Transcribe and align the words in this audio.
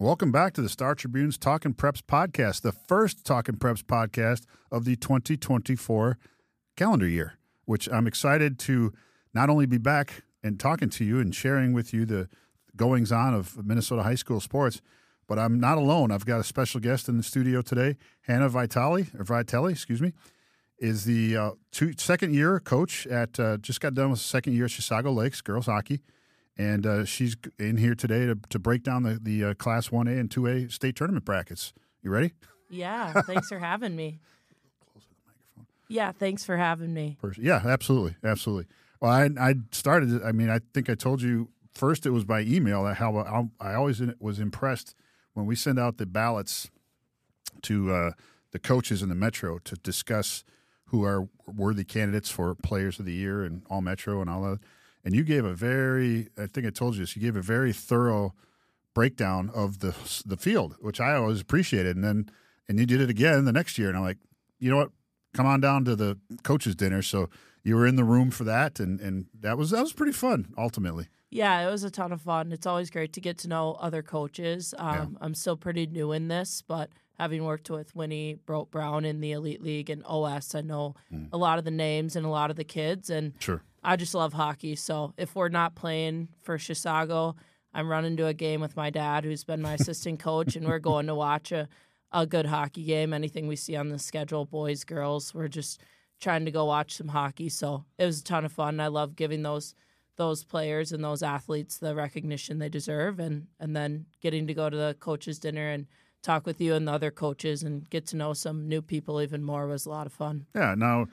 Welcome 0.00 0.30
back 0.30 0.52
to 0.52 0.62
the 0.62 0.68
Star 0.68 0.94
Tribune's 0.94 1.36
Talking 1.36 1.74
Preps 1.74 2.02
podcast, 2.02 2.62
the 2.62 2.70
first 2.70 3.24
Talking 3.24 3.56
Preps 3.56 3.82
podcast 3.82 4.44
of 4.70 4.84
the 4.84 4.94
2024 4.94 6.16
calendar 6.76 7.08
year, 7.08 7.36
which 7.64 7.88
I'm 7.90 8.06
excited 8.06 8.60
to 8.60 8.92
not 9.34 9.50
only 9.50 9.66
be 9.66 9.76
back 9.76 10.22
and 10.40 10.60
talking 10.60 10.88
to 10.90 11.04
you 11.04 11.18
and 11.18 11.34
sharing 11.34 11.72
with 11.72 11.92
you 11.92 12.06
the 12.06 12.28
goings 12.76 13.10
on 13.10 13.34
of 13.34 13.66
Minnesota 13.66 14.04
high 14.04 14.14
school 14.14 14.38
sports, 14.38 14.80
but 15.26 15.36
I'm 15.36 15.58
not 15.58 15.78
alone. 15.78 16.12
I've 16.12 16.24
got 16.24 16.38
a 16.38 16.44
special 16.44 16.78
guest 16.78 17.08
in 17.08 17.16
the 17.16 17.24
studio 17.24 17.60
today, 17.60 17.96
Hannah 18.20 18.48
Vitali, 18.48 19.08
or 19.18 19.24
Vitelli, 19.24 19.72
excuse 19.72 20.00
me, 20.00 20.12
is 20.78 21.06
the 21.06 21.36
uh, 21.36 21.50
two, 21.72 21.94
second 21.98 22.34
year 22.34 22.60
coach 22.60 23.04
at, 23.08 23.40
uh, 23.40 23.56
just 23.56 23.80
got 23.80 23.94
done 23.94 24.10
with 24.10 24.20
second 24.20 24.52
year 24.52 24.66
at 24.66 24.70
Chisago 24.70 25.12
Lakes 25.12 25.40
girls 25.40 25.66
hockey 25.66 26.02
and 26.58 26.84
uh, 26.86 27.04
she's 27.04 27.36
in 27.58 27.76
here 27.76 27.94
today 27.94 28.26
to, 28.26 28.38
to 28.50 28.58
break 28.58 28.82
down 28.82 29.04
the, 29.04 29.18
the 29.20 29.44
uh, 29.44 29.54
Class 29.54 29.88
1A 29.88 30.18
and 30.18 30.28
2A 30.28 30.72
state 30.72 30.96
tournament 30.96 31.24
brackets. 31.24 31.72
You 32.02 32.10
ready? 32.10 32.32
Yeah, 32.68 33.22
thanks 33.26 33.48
for 33.48 33.58
having 33.58 33.94
me. 33.94 34.18
Yeah, 35.88 36.12
thanks 36.12 36.44
for 36.44 36.56
having 36.56 36.92
me. 36.92 37.16
Yeah, 37.38 37.62
absolutely, 37.64 38.16
absolutely. 38.22 38.66
Well, 39.00 39.10
I 39.10 39.30
I 39.40 39.54
started. 39.70 40.22
I 40.22 40.32
mean, 40.32 40.50
I 40.50 40.60
think 40.74 40.90
I 40.90 40.94
told 40.94 41.22
you 41.22 41.48
first. 41.72 42.04
It 42.04 42.10
was 42.10 42.24
by 42.24 42.40
email. 42.40 42.84
How 42.84 43.48
I 43.58 43.74
always 43.74 44.02
was 44.20 44.38
impressed 44.38 44.94
when 45.32 45.46
we 45.46 45.54
send 45.54 45.78
out 45.78 45.96
the 45.96 46.04
ballots 46.04 46.68
to 47.62 47.92
uh, 47.92 48.10
the 48.50 48.58
coaches 48.58 49.02
in 49.02 49.08
the 49.08 49.14
metro 49.14 49.58
to 49.60 49.76
discuss 49.76 50.44
who 50.86 51.04
are 51.04 51.28
worthy 51.46 51.84
candidates 51.84 52.30
for 52.30 52.54
players 52.54 52.98
of 52.98 53.06
the 53.06 53.12
year 53.12 53.44
and 53.44 53.62
all 53.70 53.80
metro 53.80 54.20
and 54.20 54.28
all 54.28 54.42
that 54.42 54.58
and 55.08 55.16
you 55.16 55.24
gave 55.24 55.46
a 55.46 55.54
very 55.54 56.28
I 56.36 56.44
think 56.44 56.66
I 56.66 56.70
told 56.70 56.94
you 56.94 57.00
this. 57.00 57.16
You 57.16 57.22
gave 57.22 57.34
a 57.34 57.40
very 57.40 57.72
thorough 57.72 58.34
breakdown 58.92 59.50
of 59.54 59.78
the 59.78 59.94
the 60.26 60.36
field, 60.36 60.76
which 60.80 61.00
I 61.00 61.14
always 61.14 61.40
appreciated. 61.40 61.96
And 61.96 62.04
then 62.04 62.30
and 62.68 62.78
you 62.78 62.84
did 62.84 63.00
it 63.00 63.08
again 63.08 63.46
the 63.46 63.52
next 63.52 63.78
year, 63.78 63.88
and 63.88 63.96
I'm 63.96 64.04
like, 64.04 64.18
you 64.58 64.70
know 64.70 64.76
what? 64.76 64.90
Come 65.32 65.46
on 65.46 65.62
down 65.62 65.86
to 65.86 65.96
the 65.96 66.18
coaches' 66.42 66.76
dinner. 66.76 67.00
So 67.00 67.30
you 67.64 67.74
were 67.74 67.86
in 67.86 67.96
the 67.96 68.04
room 68.04 68.30
for 68.30 68.44
that, 68.44 68.80
and 68.80 69.00
and 69.00 69.28
that 69.40 69.56
was 69.56 69.70
that 69.70 69.80
was 69.80 69.94
pretty 69.94 70.12
fun 70.12 70.52
ultimately. 70.58 71.08
Yeah, 71.30 71.66
it 71.66 71.70
was 71.70 71.84
a 71.84 71.90
ton 71.90 72.12
of 72.12 72.20
fun. 72.20 72.52
It's 72.52 72.66
always 72.66 72.90
great 72.90 73.14
to 73.14 73.20
get 73.22 73.38
to 73.38 73.48
know 73.48 73.78
other 73.80 74.02
coaches. 74.02 74.74
Um, 74.76 74.94
yeah. 74.94 75.06
I'm 75.22 75.34
still 75.34 75.56
pretty 75.56 75.86
new 75.86 76.12
in 76.12 76.28
this, 76.28 76.60
but 76.60 76.90
having 77.18 77.44
worked 77.44 77.68
with 77.68 77.94
Winny 77.96 78.38
Brodt 78.46 78.70
Brown 78.70 79.04
in 79.04 79.20
the 79.20 79.32
Elite 79.32 79.62
League 79.62 79.90
and 79.90 80.04
OS, 80.04 80.54
I 80.54 80.60
know 80.60 80.94
mm. 81.12 81.28
a 81.32 81.36
lot 81.36 81.58
of 81.58 81.64
the 81.64 81.70
names 81.70 82.14
and 82.14 82.24
a 82.24 82.30
lot 82.30 82.50
of 82.50 82.56
the 82.56 82.64
kids. 82.64 83.10
And 83.10 83.32
sure. 83.40 83.62
I 83.82 83.96
just 83.96 84.14
love 84.14 84.32
hockey. 84.32 84.76
So 84.76 85.12
if 85.16 85.34
we're 85.34 85.48
not 85.48 85.74
playing 85.74 86.28
for 86.42 86.58
Chisago, 86.58 87.34
I'm 87.74 87.88
running 87.88 88.16
to 88.18 88.26
a 88.26 88.34
game 88.34 88.60
with 88.60 88.76
my 88.76 88.90
dad, 88.90 89.24
who's 89.24 89.44
been 89.44 89.62
my 89.62 89.74
assistant 89.74 90.20
coach, 90.20 90.56
and 90.56 90.66
we're 90.66 90.78
going 90.78 91.06
to 91.06 91.14
watch 91.14 91.52
a, 91.52 91.68
a 92.12 92.24
good 92.26 92.46
hockey 92.46 92.84
game. 92.84 93.12
Anything 93.12 93.48
we 93.48 93.56
see 93.56 93.76
on 93.76 93.88
the 93.88 93.98
schedule, 93.98 94.44
boys, 94.46 94.84
girls, 94.84 95.34
we're 95.34 95.48
just 95.48 95.80
trying 96.20 96.44
to 96.44 96.50
go 96.50 96.64
watch 96.64 96.94
some 96.94 97.08
hockey. 97.08 97.48
So 97.48 97.84
it 97.98 98.06
was 98.06 98.20
a 98.20 98.24
ton 98.24 98.44
of 98.44 98.52
fun. 98.52 98.80
I 98.80 98.88
love 98.88 99.16
giving 99.16 99.42
those 99.42 99.74
those 100.16 100.42
players 100.42 100.90
and 100.90 101.04
those 101.04 101.22
athletes 101.22 101.78
the 101.78 101.94
recognition 101.94 102.58
they 102.58 102.68
deserve, 102.68 103.20
and 103.20 103.46
and 103.60 103.76
then 103.76 104.06
getting 104.20 104.46
to 104.48 104.54
go 104.54 104.68
to 104.68 104.76
the 104.76 104.96
coaches' 104.98 105.38
dinner 105.38 105.68
and 105.68 105.86
talk 106.22 106.46
with 106.46 106.60
you 106.60 106.74
and 106.74 106.88
the 106.88 106.92
other 106.92 107.10
coaches 107.10 107.62
and 107.62 107.88
get 107.90 108.06
to 108.06 108.16
know 108.16 108.32
some 108.32 108.68
new 108.68 108.82
people 108.82 109.20
even 109.20 109.42
more 109.42 109.66
was 109.66 109.86
a 109.86 109.90
lot 109.90 110.06
of 110.06 110.12
fun. 110.12 110.46
Yeah. 110.54 110.74
Now 110.76 111.06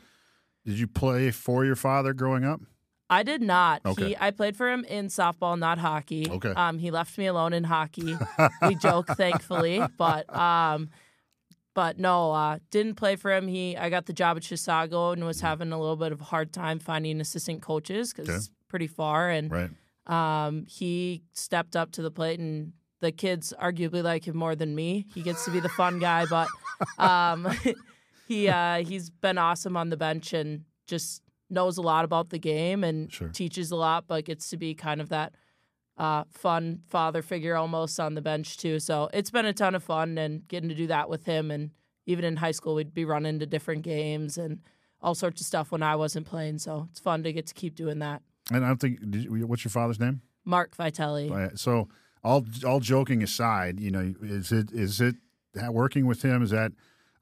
did 0.66 0.80
you 0.80 0.88
play 0.88 1.32
for 1.32 1.64
your 1.64 1.76
father 1.76 2.14
growing 2.14 2.44
up? 2.44 2.62
I 3.08 3.22
did 3.22 3.42
not. 3.42 3.82
Okay. 3.86 4.10
He, 4.10 4.18
I 4.20 4.32
played 4.32 4.58
for 4.58 4.72
him 4.72 4.84
in 4.86 5.08
softball, 5.08 5.58
not 5.60 5.78
hockey. 5.78 6.28
Okay. 6.30 6.50
Um, 6.50 6.80
he 6.80 6.90
left 6.90 7.18
me 7.20 7.28
alone 7.28 7.54
in 7.54 7.64
hockey. 7.64 8.18
we 8.68 8.74
joke, 8.76 9.08
thankfully, 9.10 9.80
but 9.98 10.36
um, 10.36 10.90
but 11.76 12.00
no, 12.00 12.32
uh, 12.32 12.58
didn't 12.72 12.96
play 12.96 13.16
for 13.16 13.32
him. 13.32 13.48
He, 13.48 13.78
I 13.78 13.90
got 13.90 14.08
the 14.08 14.14
job 14.14 14.38
at 14.38 14.44
Chisago 14.44 15.14
and 15.14 15.24
was 15.24 15.42
having 15.42 15.72
a 15.72 15.80
little 15.80 15.98
bit 15.98 16.14
of 16.14 16.22
a 16.22 16.24
hard 16.24 16.52
time 16.52 16.80
finding 16.80 17.22
assistant 17.22 17.62
coaches 17.62 18.12
because 18.12 18.30
okay. 18.30 18.38
it's 18.38 18.50
pretty 18.70 18.88
far. 18.88 19.30
And 19.30 19.52
right. 19.52 19.70
um, 20.48 20.66
he 20.68 21.22
stepped 21.34 21.76
up 21.76 21.92
to 21.92 22.02
the 22.02 22.10
plate, 22.10 22.40
and 22.40 22.74
the 23.06 23.12
kids 23.12 23.54
arguably 23.62 24.04
like 24.04 24.28
him 24.28 24.36
more 24.36 24.56
than 24.56 24.74
me. 24.74 25.06
He 25.14 25.22
gets 25.22 25.46
to 25.46 25.52
be 25.52 25.60
the 25.60 25.70
fun 25.70 26.00
guy, 26.00 26.26
but 26.26 26.48
um, 26.98 27.48
he 28.28 28.50
uh, 28.50 28.84
he's 28.84 29.12
been 29.12 29.38
awesome 29.38 29.78
on 29.78 29.90
the 29.90 29.98
bench 29.98 30.34
and 30.34 30.66
just 30.88 31.22
knows 31.52 31.78
a 31.78 31.84
lot 31.84 32.04
about 32.04 32.32
the 32.32 32.40
game 32.40 32.84
and 32.84 33.14
sure. 33.14 33.30
teaches 33.30 33.70
a 33.70 33.76
lot, 33.76 34.06
but 34.08 34.26
gets 34.26 34.50
to 34.50 34.58
be 34.58 34.74
kind 34.74 35.02
of 35.02 35.10
that 35.10 35.36
uh, 35.98 36.24
fun 36.32 36.82
father 36.88 37.22
figure 37.22 37.56
almost 37.56 38.00
on 38.00 38.16
the 38.16 38.22
bench 38.22 38.58
too. 38.58 38.80
So 38.80 39.08
it's 39.14 39.30
been 39.30 39.46
a 39.46 39.54
ton 39.54 39.76
of 39.76 39.84
fun 39.84 40.18
and 40.18 40.48
getting 40.48 40.70
to 40.70 40.76
do 40.76 40.88
that 40.88 41.08
with 41.08 41.26
him. 41.26 41.52
And 41.52 41.70
even 42.08 42.26
in 42.26 42.38
high 42.38 42.52
school, 42.52 42.74
we'd 42.74 42.94
be 42.94 43.06
running 43.06 43.38
to 43.38 43.46
different 43.46 43.84
games 43.84 44.40
and 44.40 44.62
all 45.00 45.14
sorts 45.14 45.42
of 45.42 45.46
stuff 45.46 45.72
when 45.72 45.84
I 45.84 45.96
wasn't 45.96 46.26
playing. 46.26 46.58
So 46.58 46.88
it's 46.90 47.00
fun 47.00 47.22
to 47.22 47.32
get 47.32 47.46
to 47.48 47.54
keep 47.54 47.76
doing 47.76 48.00
that. 48.00 48.24
And 48.52 48.66
I 48.66 48.70
don't 48.70 48.80
think, 48.80 49.00
what's 49.48 49.64
your 49.64 49.70
father's 49.70 50.00
name? 50.00 50.22
Mark 50.44 50.76
Vitelli. 50.76 51.58
So 51.58 51.88
all 52.26 52.46
all 52.66 52.82
joking 52.82 53.24
aside, 53.24 53.80
you 53.80 53.92
know, 53.92 54.14
is 54.22 54.52
it 54.52 54.72
is 54.72 55.00
it 55.00 55.16
working 55.70 56.06
with 56.06 56.24
him? 56.24 56.44
Is 56.44 56.50
that 56.50 56.74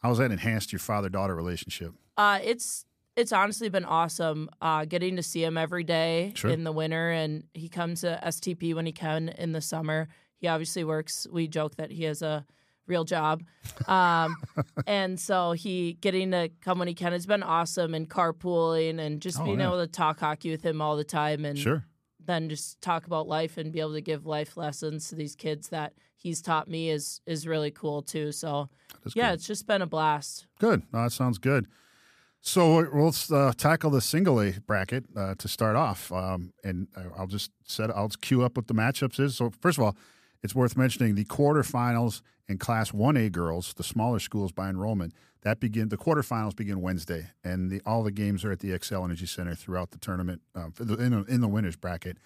How's 0.03 0.17
that 0.17 0.31
enhanced 0.31 0.73
your 0.73 0.79
father 0.79 1.07
daughter 1.07 1.33
relationship? 1.33 1.93
Uh, 2.17 2.39
it's 2.43 2.85
it's 3.15 3.31
honestly 3.31 3.69
been 3.69 3.85
awesome 3.85 4.49
uh, 4.61 4.83
getting 4.85 5.15
to 5.15 5.23
see 5.23 5.43
him 5.43 5.57
every 5.57 5.85
day 5.85 6.33
sure. 6.35 6.51
in 6.51 6.65
the 6.65 6.73
winter, 6.73 7.09
and 7.11 7.45
he 7.53 7.69
comes 7.69 8.01
to 8.01 8.19
STP 8.21 8.75
when 8.75 8.85
he 8.85 8.91
can 8.91 9.29
in 9.29 9.53
the 9.53 9.61
summer. 9.61 10.09
He 10.35 10.47
obviously 10.47 10.83
works. 10.83 11.25
We 11.31 11.47
joke 11.47 11.77
that 11.77 11.89
he 11.89 12.03
has 12.03 12.21
a 12.21 12.45
real 12.85 13.05
job, 13.05 13.43
um, 13.87 14.35
and 14.87 15.17
so 15.17 15.53
he 15.53 15.93
getting 16.01 16.31
to 16.31 16.49
come 16.59 16.79
when 16.79 16.89
he 16.89 16.93
can 16.93 17.13
has 17.13 17.25
been 17.25 17.41
awesome, 17.41 17.93
and 17.93 18.09
carpooling, 18.09 18.99
and 18.99 19.21
just 19.21 19.39
oh, 19.39 19.45
being 19.45 19.61
yeah. 19.61 19.67
able 19.67 19.79
to 19.79 19.87
talk 19.87 20.19
hockey 20.19 20.51
with 20.51 20.65
him 20.65 20.81
all 20.81 20.97
the 20.97 21.05
time, 21.05 21.45
and 21.45 21.57
sure. 21.57 21.85
Then 22.25 22.49
just 22.49 22.81
talk 22.81 23.05
about 23.05 23.27
life 23.27 23.57
and 23.57 23.71
be 23.71 23.79
able 23.79 23.93
to 23.93 24.01
give 24.01 24.25
life 24.25 24.57
lessons 24.57 25.09
to 25.09 25.15
these 25.15 25.35
kids 25.35 25.69
that 25.69 25.93
he's 26.15 26.41
taught 26.41 26.67
me 26.67 26.89
is 26.89 27.21
is 27.25 27.45
really 27.47 27.71
cool 27.71 28.01
too. 28.01 28.31
So 28.31 28.69
yeah, 29.13 29.29
good. 29.29 29.35
it's 29.35 29.47
just 29.47 29.67
been 29.67 29.81
a 29.81 29.87
blast. 29.87 30.47
Good. 30.59 30.83
that 30.91 31.11
sounds 31.11 31.37
good. 31.37 31.67
So 32.45 32.85
we'll 32.91 33.13
uh, 33.31 33.53
tackle 33.53 33.89
the 33.89 34.01
single 34.01 34.41
A 34.41 34.51
bracket 34.51 35.05
uh, 35.15 35.35
to 35.35 35.47
start 35.47 35.77
off, 35.77 36.11
um, 36.11 36.51
and 36.63 36.87
I'll 37.17 37.27
just 37.27 37.51
set. 37.63 37.89
I'll 37.89 38.09
queue 38.09 38.43
up 38.43 38.57
what 38.57 38.67
the 38.67 38.73
matchups 38.73 39.19
is. 39.19 39.37
So 39.37 39.51
first 39.61 39.77
of 39.77 39.83
all, 39.85 39.95
it's 40.43 40.53
worth 40.53 40.75
mentioning 40.77 41.15
the 41.15 41.25
quarterfinals 41.25 42.21
in 42.47 42.57
Class 42.57 42.93
One 42.93 43.17
A 43.17 43.29
girls, 43.29 43.73
the 43.73 43.83
smaller 43.83 44.19
schools 44.19 44.51
by 44.51 44.69
enrollment. 44.69 45.13
That 45.41 45.59
begin 45.59 45.89
the 45.89 45.97
quarterfinals 45.97 46.55
begin 46.55 46.81
Wednesday, 46.81 47.27
and 47.43 47.71
the, 47.71 47.81
all 47.85 48.03
the 48.03 48.11
games 48.11 48.45
are 48.45 48.51
at 48.51 48.59
the 48.59 48.69
Xcel 48.69 49.03
Energy 49.03 49.25
Center 49.25 49.55
throughout 49.55 49.91
the 49.91 49.97
tournament 49.97 50.41
uh, 50.55 50.67
in, 50.79 51.11
the, 51.11 51.25
in 51.27 51.41
the 51.41 51.47
winners 51.47 51.75
bracket. 51.75 52.17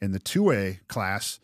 In 0.00 0.12
the 0.12 0.18
two 0.18 0.50
A 0.52 0.80
class, 0.88 1.40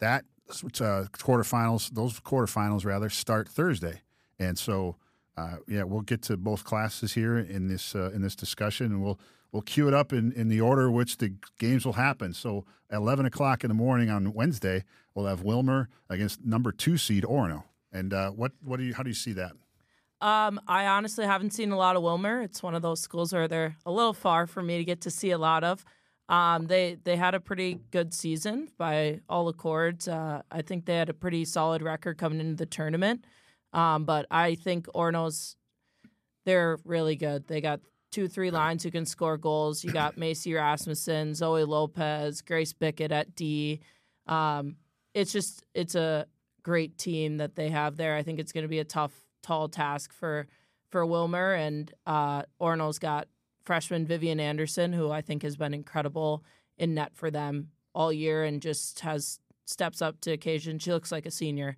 that 0.00 0.24
uh, 0.50 1.06
quarterfinals, 1.12 1.90
those 1.90 2.20
quarterfinals 2.20 2.84
rather, 2.84 3.08
start 3.08 3.48
Thursday, 3.48 4.02
and 4.38 4.58
so 4.58 4.96
uh, 5.36 5.56
yeah, 5.66 5.82
we'll 5.82 6.02
get 6.02 6.22
to 6.22 6.36
both 6.36 6.64
classes 6.64 7.14
here 7.14 7.38
in 7.38 7.68
this 7.68 7.94
uh, 7.94 8.10
in 8.12 8.22
this 8.22 8.36
discussion, 8.36 8.86
and 8.86 9.02
we'll 9.02 9.18
we'll 9.52 9.62
cue 9.62 9.86
it 9.86 9.94
up 9.94 10.12
in, 10.12 10.32
in 10.32 10.48
the 10.48 10.60
order 10.60 10.90
which 10.90 11.18
the 11.18 11.34
games 11.58 11.84
will 11.84 11.92
happen. 11.94 12.32
So, 12.32 12.64
at 12.90 12.96
eleven 12.96 13.26
o'clock 13.26 13.64
in 13.64 13.68
the 13.68 13.74
morning 13.74 14.10
on 14.10 14.32
Wednesday, 14.32 14.84
we'll 15.14 15.26
have 15.26 15.42
Willmar 15.42 15.86
against 16.10 16.44
number 16.44 16.72
two 16.72 16.96
seed 16.96 17.24
Orono. 17.24 17.64
And 17.92 18.12
uh, 18.12 18.30
what 18.30 18.52
what 18.62 18.78
do 18.78 18.84
you 18.84 18.94
how 18.94 19.02
do 19.02 19.10
you 19.10 19.14
see 19.14 19.32
that? 19.34 19.52
Um, 20.20 20.60
I 20.68 20.86
honestly 20.86 21.26
haven't 21.26 21.52
seen 21.52 21.72
a 21.72 21.76
lot 21.76 21.96
of 21.96 22.02
Willmar. 22.02 22.44
It's 22.44 22.62
one 22.62 22.74
of 22.74 22.82
those 22.82 23.00
schools 23.00 23.32
where 23.32 23.48
they're 23.48 23.76
a 23.84 23.90
little 23.90 24.12
far 24.12 24.46
for 24.46 24.62
me 24.62 24.78
to 24.78 24.84
get 24.84 25.00
to 25.02 25.10
see 25.10 25.32
a 25.32 25.38
lot 25.38 25.64
of. 25.64 25.84
Um, 26.28 26.66
they 26.66 26.96
they 27.02 27.16
had 27.16 27.34
a 27.34 27.40
pretty 27.40 27.80
good 27.90 28.14
season 28.14 28.68
by 28.78 29.20
all 29.28 29.48
accords. 29.48 30.06
Uh, 30.08 30.42
I 30.50 30.62
think 30.62 30.86
they 30.86 30.96
had 30.96 31.08
a 31.08 31.14
pretty 31.14 31.44
solid 31.44 31.82
record 31.82 32.18
coming 32.18 32.40
into 32.40 32.54
the 32.54 32.66
tournament. 32.66 33.24
Um, 33.72 34.04
but 34.04 34.26
I 34.30 34.54
think 34.54 34.86
Orono's 34.94 35.56
they're 36.44 36.78
really 36.84 37.16
good. 37.16 37.48
They 37.48 37.60
got 37.60 37.80
two, 38.12 38.28
three 38.28 38.50
lines 38.50 38.84
who 38.84 38.90
can 38.90 39.04
score 39.04 39.36
goals. 39.36 39.82
You 39.82 39.90
got 39.90 40.16
Macy 40.16 40.54
Rasmussen, 40.54 41.34
Zoe 41.34 41.64
Lopez, 41.64 42.42
Grace 42.42 42.72
Bickett 42.72 43.10
at 43.10 43.34
D. 43.34 43.80
Um, 44.26 44.76
it's 45.14 45.32
just 45.32 45.64
it's 45.74 45.96
a 45.96 46.26
great 46.62 46.96
team 46.98 47.38
that 47.38 47.56
they 47.56 47.70
have 47.70 47.96
there. 47.96 48.14
I 48.14 48.22
think 48.22 48.38
it's 48.38 48.52
going 48.52 48.62
to 48.62 48.68
be 48.68 48.78
a 48.78 48.84
tough, 48.84 49.12
tall 49.42 49.68
task 49.68 50.12
for 50.12 50.46
for 50.90 51.04
Willmar 51.06 51.58
and 51.58 51.92
uh, 52.06 52.42
Orono's 52.60 52.98
got 52.98 53.26
freshman 53.64 54.06
Vivian 54.06 54.38
Anderson, 54.38 54.92
who 54.92 55.10
I 55.10 55.22
think 55.22 55.42
has 55.42 55.56
been 55.56 55.72
incredible 55.72 56.44
in 56.76 56.94
net 56.94 57.12
for 57.14 57.30
them 57.30 57.68
all 57.94 58.12
year 58.12 58.44
and 58.44 58.60
just 58.60 59.00
has 59.00 59.38
steps 59.64 60.02
up 60.02 60.20
to 60.20 60.32
occasion. 60.32 60.78
She 60.78 60.92
looks 60.92 61.10
like 61.10 61.24
a 61.24 61.30
senior. 61.30 61.76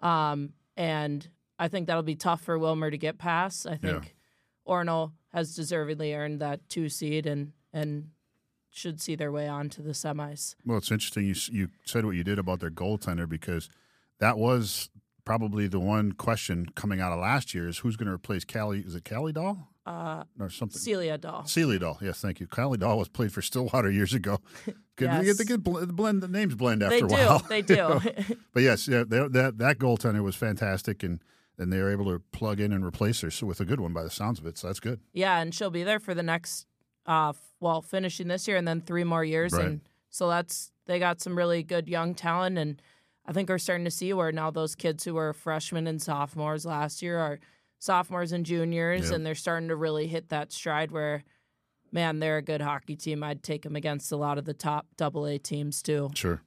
Um, 0.00 0.54
and 0.76 1.28
I 1.58 1.68
think 1.68 1.86
that'll 1.86 2.02
be 2.02 2.16
tough 2.16 2.40
for 2.40 2.58
Willmar 2.58 2.90
to 2.90 2.98
get 2.98 3.18
past. 3.18 3.66
I 3.66 3.76
think 3.76 4.04
yeah. 4.04 4.10
Orono 4.66 5.12
has 5.32 5.54
deservedly 5.54 6.14
earned 6.14 6.40
that 6.40 6.68
two 6.68 6.88
seed 6.88 7.26
and 7.26 7.52
and 7.72 8.10
should 8.70 9.00
see 9.00 9.14
their 9.14 9.30
way 9.30 9.46
on 9.48 9.68
to 9.70 9.82
the 9.82 9.90
semis. 9.92 10.54
Well, 10.64 10.78
it's 10.78 10.90
interesting 10.90 11.24
you 11.26 11.34
you 11.50 11.68
said 11.84 12.04
what 12.04 12.12
you 12.16 12.24
did 12.24 12.38
about 12.38 12.60
their 12.60 12.70
goaltender 12.70 13.28
because 13.28 13.68
that 14.18 14.38
was 14.38 14.90
probably 15.24 15.66
the 15.66 15.80
one 15.80 16.12
question 16.12 16.66
coming 16.74 17.00
out 17.00 17.12
of 17.12 17.18
last 17.18 17.54
year 17.54 17.66
is 17.68 17.78
who's 17.78 17.96
going 17.96 18.08
to 18.08 18.12
replace 18.14 18.44
Callie? 18.44 18.80
Is 18.86 18.94
it 18.94 19.08
Callie 19.08 19.32
Doll 19.32 19.68
Uh, 19.86 20.24
or 20.38 20.50
something? 20.50 20.78
Celia 20.78 21.16
Doll. 21.16 21.46
Celia 21.46 21.78
Doll. 21.78 21.98
Yes, 22.02 22.20
thank 22.20 22.40
you. 22.40 22.46
Callie 22.46 22.76
Doll 22.78 22.98
was 22.98 23.08
played 23.08 23.32
for 23.32 23.40
Stillwater 23.40 23.90
years 23.90 24.12
ago. 24.12 24.38
Good, 24.96 25.10
they 25.10 25.16
Yes. 25.16 25.24
get 25.24 25.38
the 25.38 25.44
good 25.46 25.64
bl- 25.64 25.84
blend. 25.86 26.22
The 26.22 26.28
names 26.28 26.54
blend 26.54 26.82
after 26.82 26.98
They 27.00 27.04
a 27.04 27.08
do. 27.08 27.14
while. 27.14 27.38
They 27.48 27.62
do. 27.62 28.00
But 28.52 28.62
yes, 28.64 28.86
yeah, 28.86 29.02
they, 29.06 29.26
that 29.28 29.58
that 29.58 29.78
goaltender 29.78 30.22
was 30.22 30.36
fantastic, 30.36 31.02
and 31.02 31.20
and 31.58 31.72
they 31.72 31.78
are 31.78 31.90
able 31.90 32.06
to 32.06 32.18
plug 32.32 32.60
in 32.60 32.72
and 32.72 32.84
replace 32.84 33.20
her 33.20 33.30
with 33.46 33.60
a 33.60 33.64
good 33.64 33.80
one 33.80 33.92
by 33.92 34.02
the 34.02 34.10
sounds 34.10 34.38
of 34.38 34.46
it. 34.46 34.58
So 34.58 34.66
that's 34.66 34.80
good. 34.80 35.00
yeah, 35.12 35.38
and 35.40 35.54
she'll 35.54 35.70
be 35.70 35.84
there 35.84 36.00
for 36.00 36.14
the 36.14 36.22
next, 36.22 36.66
uh, 37.06 37.30
f- 37.30 37.36
well, 37.60 37.80
finishing 37.82 38.28
this 38.28 38.46
year 38.48 38.56
and 38.56 38.66
then 38.66 38.80
three 38.80 39.04
more 39.04 39.24
years. 39.24 39.52
Right. 39.52 39.64
And 39.66 39.80
so 40.10 40.28
that's 40.28 40.72
they 40.86 40.98
got 40.98 41.20
some 41.20 41.36
really 41.36 41.62
good 41.62 41.88
young 41.88 42.14
talent, 42.14 42.58
and 42.58 42.80
I 43.26 43.32
think 43.32 43.48
we're 43.48 43.58
starting 43.58 43.84
to 43.86 43.90
see 43.90 44.12
where 44.12 44.32
now 44.32 44.50
those 44.50 44.74
kids 44.74 45.04
who 45.04 45.14
were 45.14 45.32
freshmen 45.32 45.86
and 45.86 46.00
sophomores 46.02 46.66
last 46.66 47.00
year 47.02 47.18
are 47.18 47.38
sophomores 47.78 48.32
and 48.32 48.44
juniors, 48.46 49.08
Yeah. 49.10 49.16
and 49.16 49.26
they're 49.26 49.34
starting 49.34 49.68
to 49.68 49.76
really 49.76 50.06
hit 50.06 50.28
that 50.30 50.52
stride 50.52 50.90
where. 50.90 51.24
Man, 51.92 52.18
they're 52.18 52.38
a 52.38 52.42
good 52.42 52.60
hockey 52.60 52.96
team. 52.96 53.22
I'd 53.22 53.44
take 53.44 53.62
them 53.62 53.76
against 53.76 54.10
a 54.10 54.16
lot 54.16 54.36
of 54.36 54.44
the 54.46 54.52
top 54.52 54.88
Double 54.96 55.26
A 55.28 55.38
teams 55.38 55.80
too. 55.80 56.10
Sure. 56.16 56.42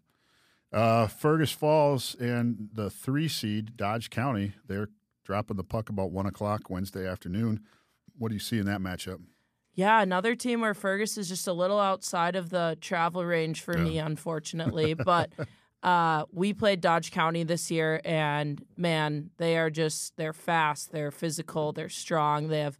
Uh, 0.72 1.08
Fergus 1.08 1.52
Falls 1.52 2.16
and 2.20 2.70
the 2.74 2.90
three 2.90 3.28
seed 3.28 3.78
Dodge 3.78 4.10
County, 4.10 4.54
they're 4.68 4.90
dropping 5.24 5.58
the 5.58 5.64
puck 5.64 5.90
about 5.90 6.12
one 6.12 6.26
o'clock 6.26 6.70
Wednesday 6.70 7.08
afternoon. 7.08 7.62
What 8.18 8.30
do 8.30 8.34
you 8.36 8.40
see 8.40 8.58
in 8.60 8.66
that 8.66 8.82
matchup? 8.82 9.20
Yeah, 9.76 10.02
another 10.02 10.36
team 10.36 10.62
where 10.62 10.74
Fergus 10.74 11.18
is 11.18 11.30
just 11.30 11.48
a 11.48 11.54
little 11.54 11.80
outside 11.80 12.36
of 12.36 12.50
the 12.50 12.78
travel 12.82 13.24
range 13.24 13.62
for 13.62 13.78
me, 13.78 13.98
unfortunately. 14.00 14.94
but 14.96 15.32
uh, 15.84 16.26
we 16.34 16.52
played 16.54 16.82
Dodge 16.82 17.12
County 17.12 17.44
this 17.44 17.70
year, 17.70 18.02
and 18.04 18.62
man, 18.76 19.30
they 19.38 19.56
are 19.58 19.70
just 19.70 20.18
they're 20.18 20.34
fast, 20.34 20.92
they're 20.92 21.12
physical, 21.12 21.72
they're 21.74 21.90
strong. 21.90 22.48
They 22.48 22.62
have 22.62 22.78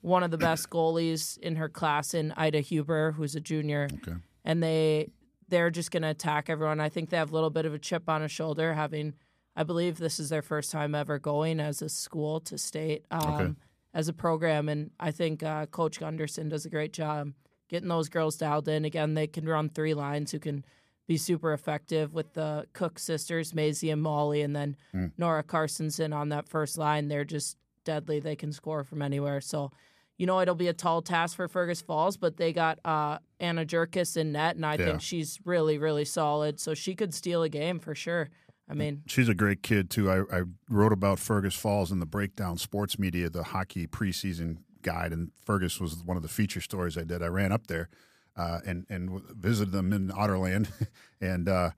one 0.00 0.24
of 0.24 0.32
the 0.32 0.38
best 0.38 0.68
goalies 0.68 1.38
in 1.38 1.54
her 1.56 1.68
class 1.68 2.12
in 2.12 2.32
Ida 2.36 2.60
Huber, 2.60 3.12
who's 3.12 3.36
a 3.36 3.40
junior, 3.40 3.88
Okay. 4.02 4.16
and 4.44 4.60
they 4.60 5.10
they're 5.52 5.70
just 5.70 5.90
going 5.90 6.02
to 6.02 6.08
attack 6.08 6.48
everyone. 6.48 6.80
I 6.80 6.88
think 6.88 7.10
they 7.10 7.18
have 7.18 7.30
a 7.30 7.34
little 7.34 7.50
bit 7.50 7.66
of 7.66 7.74
a 7.74 7.78
chip 7.78 8.08
on 8.08 8.22
a 8.22 8.28
shoulder, 8.28 8.72
having 8.72 9.12
I 9.54 9.64
believe 9.64 9.98
this 9.98 10.18
is 10.18 10.30
their 10.30 10.40
first 10.40 10.72
time 10.72 10.94
ever 10.94 11.18
going 11.18 11.60
as 11.60 11.82
a 11.82 11.90
school 11.90 12.40
to 12.40 12.56
state. 12.58 13.04
Um, 13.10 13.20
Okay. 13.34 13.52
As 13.94 14.08
a 14.08 14.14
program, 14.14 14.70
and 14.70 14.90
I 14.98 15.10
think 15.10 15.42
uh, 15.42 15.66
Coach 15.66 16.00
Gunderson 16.00 16.48
does 16.48 16.64
a 16.64 16.70
great 16.70 16.94
job 16.94 17.34
getting 17.68 17.90
those 17.90 18.08
girls 18.08 18.38
dialed 18.38 18.66
in. 18.66 18.86
Again, 18.86 19.12
they 19.12 19.26
can 19.26 19.46
run 19.46 19.68
three 19.68 19.92
lines 19.92 20.32
who 20.32 20.38
can 20.38 20.64
be 21.06 21.18
super 21.18 21.52
effective 21.52 22.14
with 22.14 22.32
the 22.32 22.64
Cook 22.72 22.98
sisters, 22.98 23.54
Maisie 23.54 23.90
and 23.90 24.00
Molly, 24.00 24.40
and 24.40 24.56
then 24.56 24.76
Nora 25.18 25.42
Carsonson 25.42 26.14
on 26.16 26.30
that 26.30 26.48
first 26.48 26.78
line. 26.78 27.08
They're 27.08 27.26
just 27.26 27.58
deadly. 27.84 28.18
They 28.18 28.34
can 28.34 28.50
score 28.52 28.82
from 28.82 29.02
anywhere. 29.02 29.42
So, 29.42 29.70
you 30.18 30.26
know, 30.26 30.40
it'll 30.40 30.54
be 30.54 30.68
a 30.68 30.72
tall 30.72 31.02
task 31.02 31.36
for 31.36 31.48
Fergus 31.48 31.80
Falls, 31.82 32.16
but 32.16 32.36
they 32.36 32.52
got 32.52 32.78
uh, 32.84 33.18
Anna 33.40 33.64
Jerkis 33.64 34.16
in 34.16 34.32
net, 34.32 34.56
and 34.56 34.64
I 34.66 34.76
Yeah. 34.76 34.84
think 34.86 35.00
she's 35.00 35.38
really, 35.44 35.78
really 35.78 36.04
solid. 36.04 36.60
So 36.60 36.74
she 36.74 36.94
could 36.94 37.12
steal 37.14 37.42
a 37.42 37.48
game 37.48 37.78
for 37.78 37.94
sure. 37.94 38.30
I 38.68 38.74
mean, 38.74 39.02
She's 39.06 39.28
a 39.28 39.34
great 39.34 39.62
kid 39.62 39.90
too. 39.90 40.10
I, 40.10 40.20
I 40.34 40.42
wrote 40.70 40.92
about 40.92 41.18
Fergus 41.18 41.54
Falls 41.54 41.90
in 41.92 41.98
the 41.98 42.06
Breakdown 42.06 42.56
Sports 42.56 42.98
Media, 42.98 43.28
the 43.28 43.42
hockey 43.42 43.86
preseason 43.86 44.58
guide, 44.82 45.12
and 45.12 45.30
Fergus 45.44 45.80
was 45.80 46.02
one 46.04 46.16
of 46.16 46.22
the 46.22 46.28
feature 46.28 46.60
stories 46.60 46.96
I 46.96 47.02
did. 47.04 47.22
I 47.22 47.26
ran 47.26 47.52
up 47.52 47.66
there 47.66 47.88
uh, 48.36 48.60
and 48.64 48.86
and 48.88 49.20
visited 49.30 49.72
them 49.72 49.92
in 49.92 50.08
Otterland, 50.08 50.68
and 51.20 51.48
uh, 51.48 51.70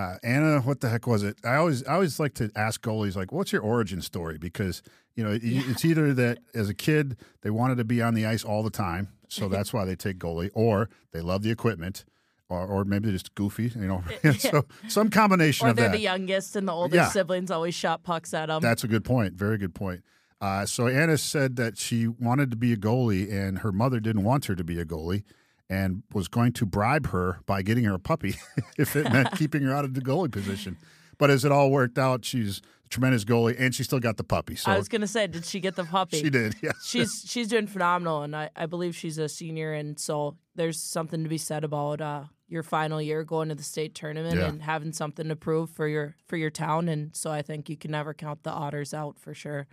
uh, 0.00 0.16
Anna, 0.22 0.60
what 0.60 0.80
the 0.80 0.88
heck 0.88 1.06
was 1.06 1.22
it? 1.22 1.36
I 1.44 1.56
always 1.56 1.84
I 1.84 1.94
always 1.94 2.18
like 2.20 2.34
to 2.34 2.50
ask 2.56 2.80
goalies 2.82 3.16
like, 3.16 3.32
"What's 3.32 3.52
your 3.52 3.62
origin 3.62 4.00
story?" 4.02 4.38
Because 4.38 4.82
you 5.16 5.24
know 5.24 5.30
it- 5.32 5.40
it's 5.42 5.84
either 5.84 6.14
that 6.22 6.38
as 6.54 6.68
a 6.68 6.74
kid 6.74 7.16
they 7.42 7.50
wanted 7.50 7.76
to 7.78 7.84
be 7.84 8.00
on 8.02 8.14
the 8.14 8.26
ice 8.26 8.44
all 8.44 8.62
the 8.62 8.70
time, 8.70 9.08
so 9.28 9.48
that's 9.54 9.72
why 9.72 9.84
they 9.84 9.96
take 9.96 10.18
goalie, 10.18 10.50
or 10.54 10.88
they 11.12 11.20
love 11.20 11.42
the 11.42 11.50
equipment. 11.50 12.04
Or, 12.48 12.66
or 12.66 12.84
maybe 12.84 13.04
they're 13.06 13.12
just 13.12 13.32
goofy, 13.36 13.70
you 13.76 13.86
know. 13.86 14.02
so 14.38 14.64
some 14.88 15.08
combination 15.08 15.68
or 15.68 15.70
of 15.70 15.76
they're 15.76 15.86
that. 15.88 15.92
the 15.96 16.02
youngest, 16.02 16.56
and 16.56 16.66
the 16.66 16.72
older 16.72 16.96
Yeah. 16.96 17.08
siblings 17.08 17.48
always 17.52 17.76
shot 17.76 18.02
pucks 18.02 18.34
at 18.34 18.46
them. 18.46 18.60
That's 18.60 18.82
a 18.82 18.88
good 18.88 19.04
point. 19.04 19.34
Very 19.34 19.56
good 19.56 19.72
point. 19.72 20.02
Uh, 20.40 20.66
so 20.66 20.88
Anna 20.88 21.16
said 21.16 21.54
that 21.56 21.78
she 21.78 22.08
wanted 22.08 22.50
to 22.50 22.56
be 22.56 22.72
a 22.72 22.76
goalie, 22.76 23.30
and 23.32 23.58
her 23.58 23.70
mother 23.70 24.00
didn't 24.00 24.24
want 24.24 24.46
her 24.46 24.56
to 24.56 24.64
be 24.64 24.80
a 24.80 24.84
goalie, 24.84 25.22
and 25.70 26.02
was 26.12 26.28
going 26.28 26.52
to 26.52 26.66
bribe 26.66 27.06
her 27.10 27.38
by 27.46 27.62
getting 27.62 27.84
her 27.84 27.94
a 27.94 27.98
puppy 27.98 28.34
if 28.76 28.96
it 28.96 29.10
meant 29.10 29.30
keeping 29.38 29.62
her 29.62 29.72
out 29.72 29.84
of 29.86 29.94
the 29.94 30.00
goalie 30.02 30.30
position. 30.30 30.76
But 31.16 31.30
as 31.30 31.44
it 31.44 31.52
all 31.52 31.70
worked 31.70 31.96
out, 31.98 32.24
she's 32.24 32.60
a 32.84 32.88
tremendous 32.88 33.24
goalie, 33.24 33.54
and 33.58 33.74
she 33.74 33.84
still 33.84 34.00
got 34.00 34.16
the 34.16 34.24
puppy. 34.24 34.56
So 34.56 34.70
I 34.72 34.76
was 34.76 34.88
gonna 34.88 35.06
say, 35.06 35.26
did 35.26 35.44
she 35.46 35.60
get 35.60 35.76
the 35.76 35.84
puppy? 35.84 36.20
she 36.20 36.28
did. 36.30 36.56
Yes. 36.62 36.84
she's 36.84 37.24
she's 37.26 37.48
doing 37.48 37.66
phenomenal, 37.66 38.22
and 38.22 38.34
I, 38.34 38.50
I 38.56 38.66
believe 38.66 38.96
she's 38.96 39.16
a 39.18 39.28
senior, 39.28 39.72
and 39.72 39.98
so 39.98 40.36
there's 40.56 40.82
something 40.82 41.22
to 41.22 41.28
be 41.28 41.38
said 41.38 41.62
about 41.62 42.00
uh, 42.00 42.24
your 42.48 42.62
final 42.64 43.00
year 43.00 43.22
going 43.22 43.48
to 43.50 43.54
the 43.54 43.62
state 43.62 43.94
tournament 43.94 44.36
Yeah. 44.38 44.48
and 44.48 44.62
having 44.62 44.92
something 44.92 45.28
to 45.28 45.36
prove 45.36 45.70
for 45.70 45.86
your 45.86 46.16
for 46.26 46.36
your 46.36 46.50
town, 46.50 46.88
and 46.88 47.14
so 47.14 47.30
I 47.30 47.42
think 47.42 47.68
you 47.68 47.76
can 47.76 47.92
never 47.92 48.12
count 48.12 48.42
the 48.42 48.50
Otters 48.50 48.92
out 48.92 49.18
for 49.20 49.34
sure. 49.34 49.66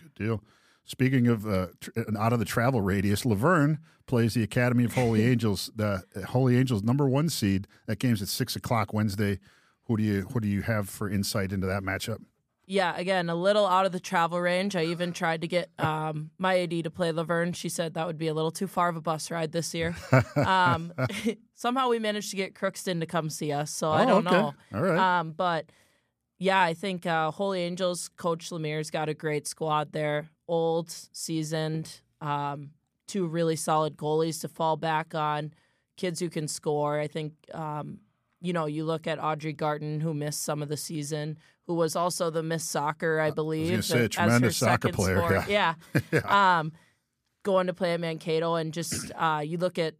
Good 0.00 0.14
deal. 0.14 0.42
Speaking 0.84 1.26
of 1.28 1.46
uh, 1.46 1.68
tr- 1.80 1.90
out 2.18 2.32
of 2.32 2.38
the 2.38 2.44
travel 2.44 2.80
radius, 2.82 3.22
Luverne 3.24 3.78
plays 4.06 4.34
the 4.34 4.42
Academy 4.42 4.84
of 4.84 4.94
Holy 4.94 5.22
Angels, 5.30 5.70
the 5.74 6.02
uh, 6.14 6.20
Holy 6.26 6.56
Angels 6.58 6.82
number 6.82 7.08
one 7.08 7.28
seed. 7.28 7.66
That 7.86 7.98
game's 7.98 8.20
at 8.22 8.28
six 8.28 8.54
o'clock 8.56 8.92
Wednesday. 8.92 9.38
Who 9.86 9.96
do 9.96 10.02
you 10.02 10.22
who 10.32 10.40
do 10.40 10.48
you 10.48 10.62
have 10.62 10.88
for 10.88 11.10
insight 11.10 11.52
into 11.52 11.66
that 11.66 11.82
matchup? 11.82 12.18
Yeah, 12.66 12.96
again, 12.96 13.28
a 13.28 13.34
little 13.34 13.66
out 13.66 13.84
of 13.84 13.92
the 13.92 14.00
travel 14.00 14.40
range. 14.40 14.74
I 14.74 14.84
even 14.84 15.12
tried 15.12 15.42
to 15.42 15.46
get 15.48 15.68
um, 15.78 16.30
my 16.38 16.60
AD 16.60 16.70
to 16.84 16.90
play 16.90 17.12
Luverne. 17.12 17.54
She 17.54 17.68
said 17.68 17.92
that 17.92 18.06
would 18.06 18.16
be 18.16 18.28
a 18.28 18.32
little 18.32 18.50
too 18.50 18.66
far 18.66 18.88
of 18.88 18.96
a 18.96 19.02
bus 19.02 19.30
ride 19.30 19.52
this 19.52 19.74
year. 19.74 19.94
Um, 20.36 20.92
somehow 21.54 21.88
we 21.88 21.98
managed 21.98 22.30
to 22.30 22.36
get 22.36 22.54
Crookston 22.54 23.00
to 23.00 23.06
come 23.06 23.28
see 23.30 23.52
us, 23.52 23.70
so 23.70 23.90
I 23.90 24.04
Oh, 24.04 24.06
don't 24.06 24.26
okay. 24.26 24.36
know. 24.36 24.54
All 24.74 24.82
right. 24.82 25.20
Um, 25.20 25.32
but 25.32 25.66
yeah, 26.44 26.60
I 26.60 26.74
think 26.74 27.06
uh, 27.06 27.30
Holy 27.30 27.62
Angels 27.62 28.10
coach 28.16 28.50
Lemire's 28.50 28.90
got 28.90 29.08
a 29.08 29.14
great 29.14 29.46
squad 29.46 29.92
there. 29.92 30.28
Old, 30.46 30.90
seasoned, 30.90 32.02
um, 32.20 32.70
two 33.08 33.26
really 33.26 33.56
solid 33.56 33.96
goalies 33.96 34.42
to 34.42 34.48
fall 34.48 34.76
back 34.76 35.14
on, 35.14 35.54
kids 35.96 36.20
who 36.20 36.28
can 36.28 36.46
score. 36.46 37.00
I 37.00 37.06
think 37.06 37.32
um, 37.54 38.00
you 38.42 38.52
know 38.52 38.66
you 38.66 38.84
look 38.84 39.06
at 39.06 39.18
Audrey 39.18 39.54
Garton 39.54 40.00
who 40.00 40.12
missed 40.12 40.42
some 40.42 40.60
of 40.60 40.68
the 40.68 40.76
season, 40.76 41.38
who 41.66 41.72
was 41.72 41.96
also 41.96 42.28
the 42.28 42.42
Miss 42.42 42.62
Soccer, 42.62 43.20
I 43.20 43.30
believe, 43.30 43.70
gonna 43.70 43.82
say, 43.82 43.94
a 43.94 43.96
as 43.96 44.02
her 44.02 44.08
tremendous 44.08 44.56
soccer 44.58 44.88
second 44.88 44.94
player, 44.94 45.16
sport. 45.16 45.48
yeah. 45.48 45.74
Yeah. 46.12 46.58
Um, 46.58 46.72
going 47.42 47.68
to 47.68 47.74
play 47.74 47.94
at 47.94 48.00
Mankato 48.00 48.56
and 48.56 48.74
just 48.74 49.12
uh, 49.16 49.40
you 49.42 49.56
look 49.56 49.78
at 49.78 49.94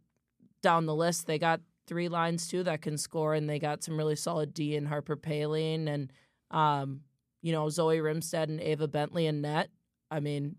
down 0.61 0.85
the 0.85 0.95
list, 0.95 1.25
they 1.25 1.39
got 1.39 1.61
three 1.87 2.07
lines 2.07 2.47
too 2.47 2.61
that 2.63 2.83
can 2.83 2.99
score, 2.99 3.33
and 3.33 3.49
they 3.49 3.57
got 3.57 3.83
some 3.83 3.97
really 3.97 4.15
solid 4.15 4.53
D 4.53 4.75
in 4.75 4.85
Harper 4.85 5.15
Paling 5.15 5.87
and 5.87 6.11
um, 6.51 7.01
you 7.41 7.51
know 7.51 7.69
Zoe 7.69 7.97
Rimstead 7.97 8.43
and 8.49 8.59
Ava 8.61 8.87
Bentley 8.87 9.27
and 9.27 9.41
net. 9.41 9.69
I 10.11 10.19
mean, 10.19 10.55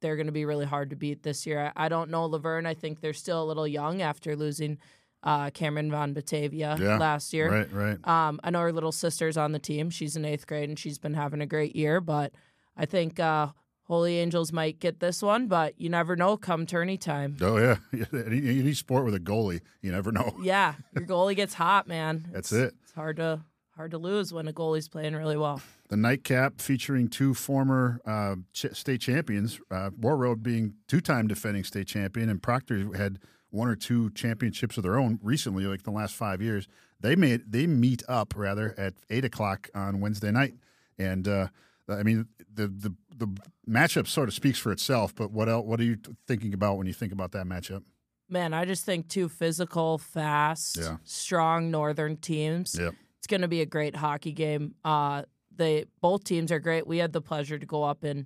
they're 0.00 0.16
going 0.16 0.26
to 0.26 0.32
be 0.32 0.44
really 0.44 0.66
hard 0.66 0.90
to 0.90 0.96
beat 0.96 1.22
this 1.22 1.46
year. 1.46 1.72
I, 1.76 1.86
I 1.86 1.88
don't 1.88 2.10
know 2.10 2.28
Luverne. 2.28 2.66
I 2.66 2.74
think 2.74 3.00
they're 3.00 3.12
still 3.12 3.42
a 3.42 3.46
little 3.46 3.66
young 3.66 4.02
after 4.02 4.36
losing 4.36 4.78
uh, 5.22 5.50
Cameron 5.50 5.90
Von 5.90 6.12
Batavia 6.12 6.76
Yeah, 6.78 6.98
last 6.98 7.32
year. 7.32 7.50
Right, 7.50 7.72
right. 7.72 8.08
Um, 8.08 8.38
I 8.44 8.50
know 8.50 8.60
her 8.60 8.72
little 8.72 8.92
sister's 8.92 9.36
on 9.36 9.52
the 9.52 9.58
team. 9.58 9.90
She's 9.90 10.14
in 10.16 10.24
eighth 10.24 10.46
grade 10.46 10.68
and 10.68 10.78
she's 10.78 10.98
been 10.98 11.14
having 11.14 11.40
a 11.40 11.46
great 11.46 11.74
year. 11.74 12.00
But 12.00 12.32
I 12.76 12.86
think 12.86 13.18
uh, 13.18 13.48
Holy 13.84 14.18
Angels 14.18 14.52
might 14.52 14.78
get 14.78 15.00
this 15.00 15.22
one, 15.22 15.48
but 15.48 15.80
you 15.80 15.88
never 15.88 16.14
know 16.14 16.36
come 16.36 16.64
tourney 16.66 16.96
time. 16.98 17.36
Oh 17.40 17.56
yeah, 17.56 17.76
any, 18.12 18.60
any 18.60 18.72
sport 18.74 19.04
with 19.04 19.14
a 19.14 19.20
goalie, 19.20 19.60
you 19.80 19.90
never 19.90 20.12
know. 20.12 20.36
Yeah, 20.42 20.74
your 20.94 21.04
goalie 21.06 21.34
gets 21.36 21.54
hot, 21.54 21.88
man. 21.88 22.28
That's 22.32 22.52
It's- 22.52 22.68
it. 22.72 22.74
It's 22.84 22.92
hard 22.92 23.16
to 23.16 23.40
hard 23.76 23.90
to 23.92 23.98
lose 23.98 24.32
when 24.32 24.48
a 24.48 24.52
goalie's 24.52 24.88
playing 24.88 25.14
really 25.14 25.36
well. 25.36 25.60
The 25.88 25.96
nightcap 25.96 26.60
featuring 26.60 27.08
two 27.08 27.34
former 27.34 28.00
uh, 28.06 28.36
ch- 28.52 28.74
state 28.74 29.00
champions, 29.00 29.60
uh, 29.70 29.90
Warroad 29.90 30.42
being 30.42 30.74
two-time 30.88 31.26
defending 31.28 31.62
state 31.64 31.86
champion, 31.86 32.28
and 32.28 32.42
Proctor 32.42 32.96
had 32.96 33.18
one 33.50 33.68
or 33.68 33.76
two 33.76 34.10
championships 34.10 34.76
of 34.76 34.82
their 34.82 34.98
own 34.98 35.18
recently, 35.22 35.64
like 35.64 35.82
the 35.82 35.90
last 35.90 36.14
five 36.14 36.40
years. 36.42 36.66
They 37.00 37.14
made 37.14 37.42
they 37.52 37.66
meet 37.66 38.02
up 38.08 38.32
rather 38.36 38.74
at 38.78 38.94
eight 39.10 39.24
o'clock 39.24 39.68
on 39.74 40.00
Wednesday 40.00 40.30
night, 40.32 40.54
and 40.98 41.28
uh, 41.28 41.48
I 41.88 42.02
mean 42.02 42.26
the 42.52 42.68
the 42.68 42.94
the 43.14 43.28
matchup 43.68 44.06
sort 44.08 44.28
of 44.28 44.34
speaks 44.34 44.58
for 44.58 44.72
itself. 44.72 45.14
But 45.14 45.30
what 45.30 45.48
else? 45.48 45.66
What 45.66 45.78
are 45.80 45.84
you 45.84 45.98
thinking 46.26 46.54
about 46.54 46.78
when 46.78 46.86
you 46.86 46.94
think 46.94 47.12
about 47.12 47.32
that 47.32 47.44
matchup? 47.46 47.82
Man, 48.28 48.54
I 48.54 48.64
just 48.64 48.84
think 48.84 49.08
two 49.08 49.28
physical, 49.28 49.98
fast, 49.98 50.78
Yeah. 50.78 50.96
strong 51.04 51.70
northern 51.70 52.16
teams. 52.16 52.76
Yep. 52.78 52.94
It's 53.26 53.30
going 53.32 53.40
to 53.40 53.48
be 53.48 53.60
a 53.60 53.66
great 53.66 53.96
hockey 53.96 54.30
game. 54.30 54.76
Uh, 54.84 55.22
they 55.56 55.86
both 56.00 56.22
teams 56.22 56.52
are 56.52 56.60
great. 56.60 56.86
We 56.86 56.98
had 56.98 57.12
the 57.12 57.20
pleasure 57.20 57.58
to 57.58 57.66
go 57.66 57.82
up 57.82 58.04
and 58.04 58.24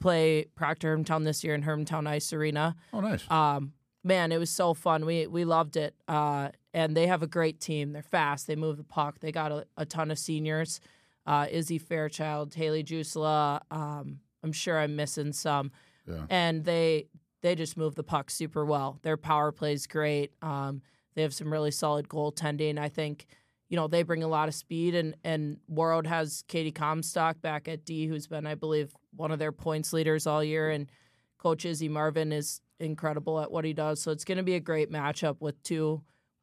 play 0.00 0.46
Proctor 0.56 0.96
Hermantown 0.96 1.22
this 1.24 1.44
year 1.44 1.54
in 1.54 1.62
Hermantown 1.62 2.08
Ice 2.08 2.32
Arena. 2.32 2.74
Oh, 2.92 2.98
nice. 2.98 3.30
Um, 3.30 3.74
man, 4.02 4.32
it 4.32 4.38
was 4.38 4.50
so 4.50 4.74
fun. 4.74 5.06
We 5.06 5.28
we 5.28 5.44
loved 5.44 5.76
it. 5.76 5.94
Uh, 6.08 6.48
and 6.74 6.96
they 6.96 7.06
have 7.06 7.22
a 7.22 7.28
great 7.28 7.60
team. 7.60 7.92
They're 7.92 8.02
fast. 8.02 8.48
They 8.48 8.56
move 8.56 8.76
the 8.76 8.82
puck. 8.82 9.20
They 9.20 9.30
got 9.30 9.52
a, 9.52 9.66
a 9.76 9.86
ton 9.86 10.10
of 10.10 10.18
seniors. 10.18 10.80
uh, 11.26 11.46
Izzy 11.48 11.78
Fairchild, 11.78 12.52
Haley 12.54 12.82
Jusela. 12.82 13.60
Um, 13.70 14.18
I'm 14.42 14.50
sure 14.52 14.80
I'm 14.80 14.96
missing 14.96 15.32
some, 15.32 15.70
Yeah. 16.08 16.24
and 16.28 16.64
they 16.64 17.06
they 17.42 17.54
just 17.54 17.76
move 17.76 17.94
the 17.94 18.02
puck 18.02 18.30
super 18.32 18.64
well. 18.64 18.98
Their 19.02 19.16
power 19.16 19.52
play 19.52 19.74
is 19.74 19.86
great. 19.86 20.32
Um, 20.42 20.82
they 21.14 21.22
have 21.22 21.34
some 21.34 21.52
really 21.52 21.70
solid 21.70 22.08
goaltending. 22.08 22.80
I 22.80 22.88
think 22.88 23.26
you 23.70 23.76
know 23.76 23.86
they 23.86 24.02
bring 24.02 24.22
a 24.22 24.28
lot 24.28 24.48
of 24.48 24.54
speed, 24.54 24.94
and 24.94 25.14
and 25.24 25.58
Warroad 25.72 26.06
has 26.06 26.44
Katie 26.48 26.72
Comstock 26.72 27.40
back 27.40 27.68
at 27.68 27.86
D, 27.86 28.06
who's 28.06 28.26
been 28.26 28.46
I 28.46 28.56
believe 28.56 28.92
one 29.16 29.30
of 29.30 29.38
their 29.38 29.52
points 29.52 29.92
leaders 29.92 30.26
all 30.26 30.44
year, 30.44 30.68
and 30.70 30.90
Coach 31.38 31.64
Izzy 31.64 31.88
Marvin 31.88 32.32
is 32.32 32.60
incredible 32.78 33.40
at 33.40 33.50
what 33.50 33.64
he 33.64 33.72
does. 33.72 34.02
So 34.02 34.10
it's 34.10 34.24
going 34.24 34.38
to 34.38 34.44
be 34.44 34.54
a 34.56 34.60
great 34.60 34.90
matchup 34.90 35.36
with 35.40 35.62
two, 35.62 36.02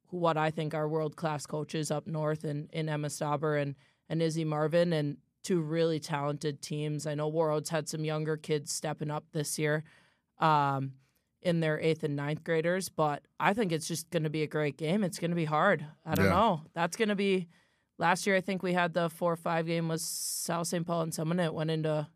what 0.09 0.37
I 0.37 0.49
think 0.51 0.73
are 0.73 0.87
world 0.87 1.15
class 1.15 1.45
coaches 1.45 1.91
up 1.91 2.07
north 2.07 2.45
in, 2.45 2.69
in 2.71 2.89
Emma 2.89 3.07
Stauber 3.07 3.61
and, 3.61 3.75
and 4.09 4.21
Izzy 4.21 4.45
Marvin, 4.45 4.93
and 4.93 5.17
two 5.43 5.61
really 5.61 5.99
talented 5.99 6.61
teams. 6.61 7.05
I 7.05 7.15
know 7.15 7.31
Warroad's 7.31 7.69
had 7.69 7.89
some 7.89 8.05
younger 8.05 8.37
kids 8.37 8.71
stepping 8.73 9.11
up 9.11 9.25
this 9.33 9.59
year 9.59 9.83
um, 10.39 10.93
in 11.41 11.59
their 11.59 11.79
eighth 11.79 12.03
and 12.03 12.15
ninth 12.15 12.43
graders, 12.43 12.89
but 12.89 13.23
I 13.39 13.53
think 13.53 13.71
it's 13.71 13.87
just 13.87 14.09
going 14.09 14.23
to 14.23 14.29
be 14.29 14.41
a 14.43 14.47
great 14.47 14.77
game. 14.77 15.03
It's 15.03 15.19
going 15.19 15.31
to 15.31 15.35
be 15.35 15.45
hard. 15.45 15.85
I 16.05 16.15
don't 16.15 16.25
Yeah. 16.25 16.31
know. 16.31 16.61
That's 16.73 16.97
going 16.97 17.09
to 17.09 17.15
be. 17.15 17.47
Last 17.99 18.27
year, 18.27 18.35
I 18.35 18.41
think 18.41 18.61
we 18.61 18.73
had 18.73 18.93
the 18.93 19.09
four 19.09 19.33
or 19.33 19.37
five 19.37 19.65
game 19.65 19.87
was 19.87 20.03
South 20.03 20.67
St. 20.67 20.85
Paul 20.85 21.01
and 21.01 21.13
Summit. 21.13 21.39
It 21.43 21.53
went 21.53 21.71
into 21.71 22.07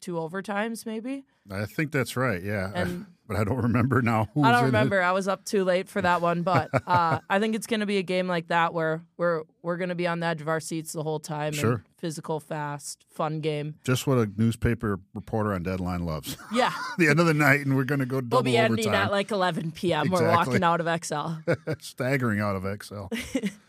two 0.00 0.14
overtimes, 0.14 0.84
maybe. 0.84 1.24
I 1.50 1.64
think 1.66 1.92
that's 1.92 2.16
right. 2.16 2.42
Yeah. 2.42 2.70
And- 2.74 3.06
but 3.28 3.36
I 3.36 3.44
don't 3.44 3.62
remember 3.62 4.02
now. 4.02 4.28
I 4.36 4.50
don't 4.50 4.58
in 4.58 4.64
it. 4.64 4.66
remember. 4.66 5.00
I 5.00 5.12
was 5.12 5.26
up 5.26 5.44
too 5.44 5.64
late 5.64 5.88
for 5.88 6.02
that 6.02 6.20
one, 6.20 6.42
but 6.42 6.68
uh, 6.86 7.20
I 7.30 7.38
think 7.38 7.54
it's 7.54 7.66
going 7.66 7.80
to 7.80 7.86
be 7.86 7.96
a 7.96 8.02
game 8.02 8.26
like 8.28 8.48
that 8.48 8.74
where 8.74 9.02
we're 9.16 9.44
we're 9.62 9.78
going 9.78 9.88
to 9.88 9.94
be 9.94 10.06
on 10.06 10.20
the 10.20 10.26
edge 10.26 10.42
of 10.42 10.48
our 10.48 10.60
seats 10.60 10.92
the 10.92 11.02
whole 11.02 11.20
time. 11.20 11.52
Sure. 11.54 11.82
Physical, 12.02 12.40
fast, 12.40 13.06
fun 13.10 13.38
game. 13.38 13.76
Just 13.84 14.08
what 14.08 14.18
a 14.18 14.28
newspaper 14.36 14.98
reporter 15.14 15.54
on 15.54 15.62
Deadline 15.62 16.04
loves. 16.04 16.36
Yeah, 16.52 16.72
the 16.98 17.08
end 17.08 17.20
of 17.20 17.26
the 17.26 17.32
night, 17.32 17.60
and 17.60 17.76
we're 17.76 17.84
going 17.84 18.00
to 18.00 18.06
go 18.06 18.20
double 18.20 18.38
we'll 18.38 18.42
be 18.42 18.56
ending 18.56 18.88
overtime. 18.88 19.06
at 19.06 19.12
like 19.12 19.30
11 19.30 19.70
p.m. 19.70 20.10
We're 20.10 20.28
walking 20.28 20.64
out 20.64 20.80
of 20.80 20.86
Xcel. 20.86 21.40
staggering 21.80 22.40
out 22.40 22.56
of 22.56 22.64
Xcel. 22.64 23.08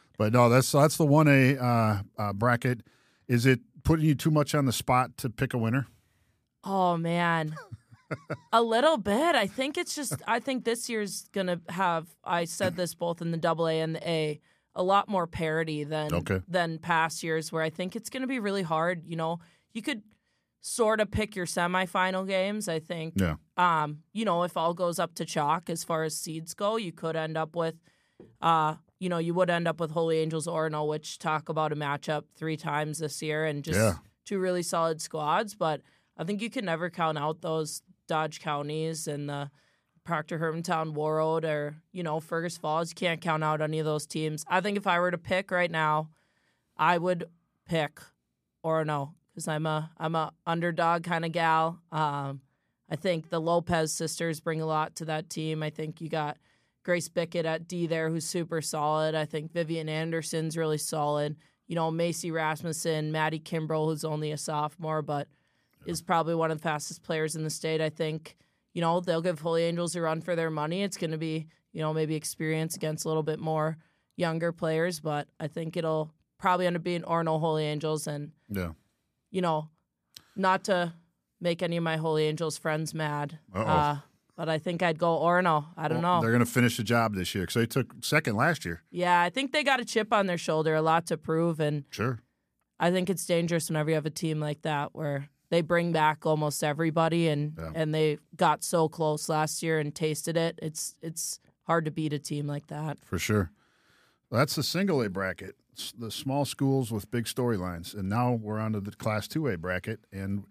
but 0.18 0.34
no, 0.34 0.50
that's 0.50 0.72
that's 0.72 0.98
the 0.98 1.06
one 1.06 1.28
A 1.28 1.58
uh, 1.58 2.02
uh, 2.18 2.34
bracket. 2.34 2.82
Is 3.28 3.46
it 3.46 3.60
putting 3.84 4.06
you 4.06 4.16
too 4.16 4.32
much 4.32 4.56
on 4.56 4.66
the 4.66 4.74
spot 4.74 5.16
to 5.18 5.30
pick 5.30 5.54
a 5.54 5.60
winner? 5.60 5.86
Oh 6.64 6.98
man. 6.98 7.56
a 8.52 8.64
little 8.64 8.98
bit. 8.98 9.36
I 9.36 9.46
think 9.46 9.78
it's 9.78 9.94
just 9.94 10.24
I 10.26 10.40
think 10.40 10.66
this 10.66 10.90
year's 10.90 11.30
gonna 11.34 11.62
have 11.70 12.08
I 12.26 12.46
said 12.46 12.78
this 12.78 12.96
both 12.96 13.22
in 13.22 13.30
the 13.30 13.38
double 13.38 13.68
A 13.68 13.80
and 13.80 13.96
the 13.96 14.10
A, 14.10 14.42
a 14.76 14.84
lot 14.84 15.08
more 15.08 15.28
parity 15.28 15.84
than 15.84 16.14
Okay. 16.14 16.42
than 16.48 16.80
past 16.80 17.24
years 17.24 17.52
where 17.52 17.62
I 17.62 17.70
think 17.70 17.96
it's 17.96 18.10
gonna 18.10 18.28
be 18.28 18.40
really 18.40 18.64
hard. 18.64 19.04
You 19.06 19.16
know, 19.16 19.40
you 19.74 19.82
could 19.82 20.02
sort 20.62 21.00
of 21.02 21.12
pick 21.12 21.36
your 21.36 21.46
semifinal 21.46 22.26
games. 22.26 22.68
I 22.68 22.80
think 22.80 23.16
Yeah, 23.20 23.36
um, 23.58 24.04
you 24.14 24.24
know, 24.26 24.44
if 24.44 24.56
all 24.58 24.74
goes 24.74 24.98
up 24.98 25.14
to 25.16 25.26
chalk 25.26 25.70
as 25.70 25.84
far 25.84 26.04
as 26.04 26.18
seeds 26.18 26.54
go, 26.54 26.78
you 26.78 26.92
could 26.94 27.16
end 27.16 27.38
up 27.38 27.56
with, 27.56 27.76
uh, 28.42 28.76
you 29.00 29.10
know, 29.10 29.18
you 29.18 29.34
would 29.34 29.50
end 29.50 29.68
up 29.68 29.80
with 29.82 29.92
Holy 29.92 30.18
Angels 30.20 30.48
Orono, 30.48 30.88
which 30.88 31.20
talk 31.20 31.50
about 31.50 31.74
a 31.74 31.76
matchup 31.76 32.24
three 32.34 32.56
times 32.58 33.00
this 33.00 33.22
year 33.22 33.46
and 33.46 33.64
just 33.64 33.78
Yeah. 33.80 33.98
two 34.26 34.40
really 34.40 34.64
solid 34.64 35.02
squads. 35.02 35.54
But 35.54 35.82
I 36.18 36.24
think 36.24 36.42
you 36.42 36.50
can 36.50 36.64
never 36.66 36.90
count 36.90 37.18
out 37.18 37.42
those 37.42 37.82
Dodge 38.08 38.40
counties 38.40 39.08
and 39.08 39.28
the 39.30 39.52
Proctor 40.04 40.40
Hermantown 40.40 40.94
Warroad 40.94 41.44
or, 41.44 41.76
you 41.92 42.04
know, 42.04 42.20
Fergus 42.20 42.58
Falls. 42.58 42.90
You 42.90 42.96
can't 42.96 43.22
count 43.22 43.44
out 43.44 43.62
any 43.62 43.80
of 43.80 43.86
those 43.86 44.06
teams. 44.06 44.44
I 44.48 44.62
think 44.62 44.78
if 44.78 44.88
I 44.88 45.00
were 45.00 45.12
to 45.12 45.18
pick 45.18 45.52
right 45.52 45.72
now, 45.72 46.10
I 46.78 46.98
would 46.98 47.26
pick 47.66 48.00
Orono 48.66 49.14
because 49.34 49.48
I'm 49.48 49.66
a 49.66 49.92
I'm 49.98 50.16
a 50.16 50.34
underdog 50.46 51.04
kind 51.04 51.26
of 51.26 51.32
gal. 51.32 51.80
Um, 51.92 52.42
I 52.90 52.96
think 52.96 53.30
the 53.30 53.42
Lopez 53.42 53.94
sisters 53.94 54.40
bring 54.40 54.62
a 54.62 54.66
lot 54.66 54.96
to 54.98 55.06
that 55.06 55.30
team. 55.30 55.64
I 55.64 55.70
think 55.70 56.02
you 56.02 56.10
got 56.10 56.38
Grace 56.84 57.08
Bickett 57.08 57.46
at 57.46 57.68
D 57.68 57.88
there, 57.88 58.10
who's 58.10 58.26
super 58.26 58.62
solid. 58.62 59.16
I 59.16 59.26
think 59.26 59.52
Vivian 59.52 59.90
Anderson's 59.90 60.58
really 60.58 60.78
solid. 60.78 61.38
You 61.68 61.76
know, 61.76 61.90
Macy 61.90 62.30
Rasmussen, 62.30 63.12
Maddie 63.12 63.40
Kimbrell, 63.40 63.86
who's 63.86 64.04
only 64.04 64.32
a 64.32 64.38
sophomore, 64.38 65.02
but 65.02 65.28
is 65.86 66.02
probably 66.02 66.36
one 66.36 66.52
of 66.52 66.58
the 66.58 66.64
fastest 66.64 67.04
players 67.04 67.36
in 67.36 67.44
the 67.44 67.50
state. 67.50 67.82
I 67.82 67.90
think, 67.90 68.36
you 68.74 68.82
know, 68.82 69.00
they'll 69.00 69.22
give 69.22 69.40
Holy 69.40 69.64
Angels 69.64 69.96
a 69.96 70.02
run 70.02 70.22
for 70.22 70.36
their 70.36 70.50
money. 70.50 70.84
It's 70.84 70.98
going 70.98 71.12
to 71.12 71.18
be, 71.18 71.48
you 71.72 71.82
know, 71.82 71.94
maybe 71.94 72.16
experience 72.16 72.76
against 72.76 73.06
a 73.06 73.08
little 73.08 73.24
bit 73.24 73.40
more 73.40 73.78
younger 74.16 74.52
players, 74.52 75.00
but 75.00 75.28
I 75.40 75.48
think 75.48 75.78
it'll 75.78 76.14
probably 76.40 76.68
end 76.68 76.76
up 76.76 76.84
being 76.84 77.02
Orono 77.04 77.40
Holy 77.40 77.64
Angels. 77.66 78.08
And, 78.08 78.32
yeah. 78.50 78.72
you 79.32 79.42
know, 79.42 79.70
not 80.36 80.64
to 80.66 80.94
make 81.40 81.62
any 81.62 81.78
of 81.78 81.84
my 81.84 81.98
Holy 81.98 82.26
Angels 82.26 82.58
friends 82.58 82.94
mad, 82.94 83.40
uh, 83.54 83.98
but 84.36 84.50
I 84.50 84.58
think 84.58 84.82
I'd 84.82 84.98
go 84.98 85.20
Orono. 85.20 85.66
I 85.78 85.88
don't 85.88 86.02
Well, 86.02 86.16
know. 86.16 86.22
They're 86.22 86.32
going 86.32 86.46
to 86.46 86.52
finish 86.52 86.78
the 86.78 86.84
job 86.84 87.14
this 87.16 87.36
year 87.36 87.44
because 87.44 87.56
they 87.56 87.66
took 87.66 87.94
second 88.02 88.36
last 88.36 88.66
year. 88.66 88.82
Yeah, 88.90 89.22
I 89.22 89.30
think 89.30 89.52
they 89.52 89.64
got 89.64 89.80
a 89.80 89.86
chip 89.86 90.12
on 90.12 90.26
their 90.26 90.38
shoulder, 90.38 90.74
a 90.74 90.82
lot 90.82 91.06
to 91.08 91.18
prove, 91.18 91.60
and 91.60 91.84
Sure. 91.92 92.20
I 92.80 92.92
think 92.92 93.10
it's 93.10 93.26
dangerous 93.26 93.70
whenever 93.70 93.90
you 93.90 93.96
have 93.96 94.06
a 94.06 94.10
team 94.10 94.40
like 94.40 94.64
that 94.64 94.96
where 94.96 95.30
they 95.54 95.62
bring 95.62 95.92
back 95.92 96.26
almost 96.26 96.64
everybody, 96.64 97.28
and 97.28 97.54
Yeah. 97.58 97.72
and 97.76 97.94
they 97.94 98.18
got 98.36 98.64
so 98.64 98.90
close 98.90 99.30
last 99.30 99.62
year 99.64 99.80
and 99.80 99.94
tasted 99.94 100.36
it. 100.36 100.58
It's 100.62 100.96
it's 101.02 101.40
hard 101.64 101.86
to 101.86 101.92
beat 101.92 102.12
a 102.12 102.20
team 102.20 102.48
like 102.48 102.68
that. 102.68 102.98
For 103.06 103.18
sure. 103.20 103.52
That's 104.32 104.56
the 104.56 104.64
single 104.64 105.02
A 105.04 105.10
bracket, 105.10 105.56
s- 105.78 105.94
the 105.98 106.10
small 106.12 106.44
schools 106.46 106.92
with 106.92 107.12
big 107.12 107.26
storylines. 107.26 107.94
And 107.94 108.10
now 108.10 108.34
we're 108.34 108.60
on 108.60 108.74
to 108.74 108.82
the 108.82 108.92
Class 108.92 109.28
2A 109.28 109.58
bracket. 109.62 110.00
And 110.12 110.46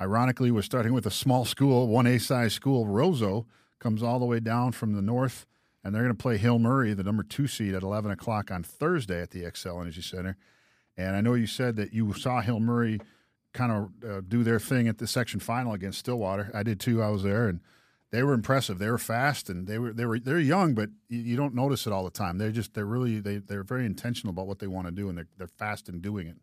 ironically, 0.00 0.50
we're 0.50 0.62
starting 0.62 0.92
with 0.94 1.04
a 1.06 1.10
small 1.10 1.44
school, 1.44 1.88
1A 1.88 2.18
size 2.18 2.54
school. 2.54 2.86
Roseau 2.86 3.44
comes 3.78 4.02
all 4.02 4.18
the 4.18 4.24
way 4.24 4.40
down 4.40 4.72
from 4.72 4.94
the 4.94 5.02
north, 5.02 5.46
and 5.84 5.94
they're 5.94 6.02
going 6.02 6.16
to 6.16 6.20
play 6.22 6.38
Hill 6.38 6.58
Murray, 6.58 6.94
the 6.94 7.04
number 7.04 7.22
two 7.22 7.46
seed, 7.46 7.74
at 7.74 7.82
11 7.82 8.10
o'clock 8.10 8.50
on 8.50 8.62
Thursday 8.62 9.20
at 9.20 9.30
the 9.30 9.42
Xcel 9.42 9.80
Energy 9.80 10.02
Center. 10.02 10.36
And 10.96 11.14
I 11.14 11.20
know 11.20 11.34
you 11.34 11.46
said 11.46 11.76
that 11.76 11.92
you 11.92 12.12
saw 12.14 12.40
Hill 12.40 12.58
Murray 12.60 12.98
kind 13.54 13.72
of 13.72 14.10
uh, 14.10 14.20
do 14.26 14.42
their 14.44 14.60
thing 14.60 14.88
at 14.88 14.98
the 14.98 15.06
section 15.06 15.40
final 15.40 15.72
against 15.72 15.98
Stillwater. 16.00 16.50
I 16.54 16.62
did 16.62 16.80
too. 16.80 17.02
I 17.02 17.08
was 17.10 17.22
there, 17.22 17.48
and 17.48 17.60
they 18.10 18.22
were 18.22 18.32
impressive. 18.34 18.78
They 18.78 18.90
were 18.90 18.98
fast, 18.98 19.48
and 19.50 19.66
they 19.66 19.78
were 19.78 19.92
they 19.92 20.06
were 20.06 20.18
they're 20.18 20.38
young, 20.38 20.74
but 20.74 20.90
you, 21.08 21.18
you 21.20 21.36
don't 21.36 21.54
notice 21.54 21.86
it 21.86 21.92
all 21.92 22.04
the 22.04 22.10
time. 22.10 22.38
They're 22.38 22.50
just 22.52 22.74
they're 22.74 22.84
really 22.86 23.20
they 23.20 23.38
they're 23.38 23.64
very 23.64 23.86
intentional 23.86 24.30
about 24.32 24.46
what 24.46 24.58
they 24.58 24.66
want 24.66 24.86
to 24.86 24.92
do, 24.92 25.08
and 25.08 25.16
they're 25.18 25.28
they're 25.36 25.46
fast 25.48 25.88
in 25.88 26.00
doing 26.00 26.26
it. 26.28 26.36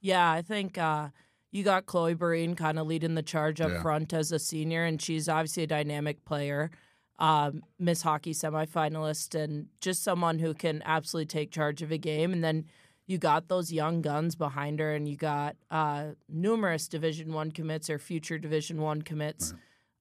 Yeah, 0.00 0.30
I 0.30 0.42
think 0.42 0.76
uh, 0.78 1.08
you 1.50 1.62
got 1.64 1.86
Chloe 1.86 2.14
Breen 2.14 2.54
kind 2.54 2.78
of 2.78 2.86
leading 2.86 3.14
the 3.14 3.22
charge 3.22 3.60
up 3.60 3.70
Yeah. 3.70 3.82
front 3.82 4.12
as 4.12 4.32
a 4.32 4.38
senior, 4.38 4.84
and 4.84 5.00
she's 5.00 5.28
obviously 5.28 5.62
a 5.62 5.66
dynamic 5.66 6.24
player, 6.26 6.70
um, 7.18 7.62
Miss 7.78 8.02
Hockey 8.02 8.32
semifinalist, 8.34 9.34
and 9.34 9.68
just 9.80 10.02
someone 10.02 10.38
who 10.40 10.52
can 10.52 10.82
absolutely 10.84 11.26
take 11.26 11.50
charge 11.50 11.80
of 11.82 11.90
a 11.90 11.98
game. 11.98 12.32
And 12.32 12.44
then 12.44 12.66
you 13.06 13.18
got 13.18 13.48
those 13.48 13.72
young 13.72 14.00
guns 14.02 14.34
behind 14.34 14.80
her, 14.80 14.94
and 14.94 15.08
you 15.08 15.16
got 15.16 15.56
uh, 15.70 16.12
numerous 16.28 16.88
Division 16.88 17.32
One 17.32 17.50
commits 17.50 17.90
or 17.90 17.98
future 17.98 18.38
Division 18.38 18.80
One 18.80 19.02
commits. 19.02 19.52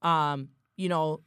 Um, 0.01 0.49
you 0.77 0.89
know, 0.89 1.21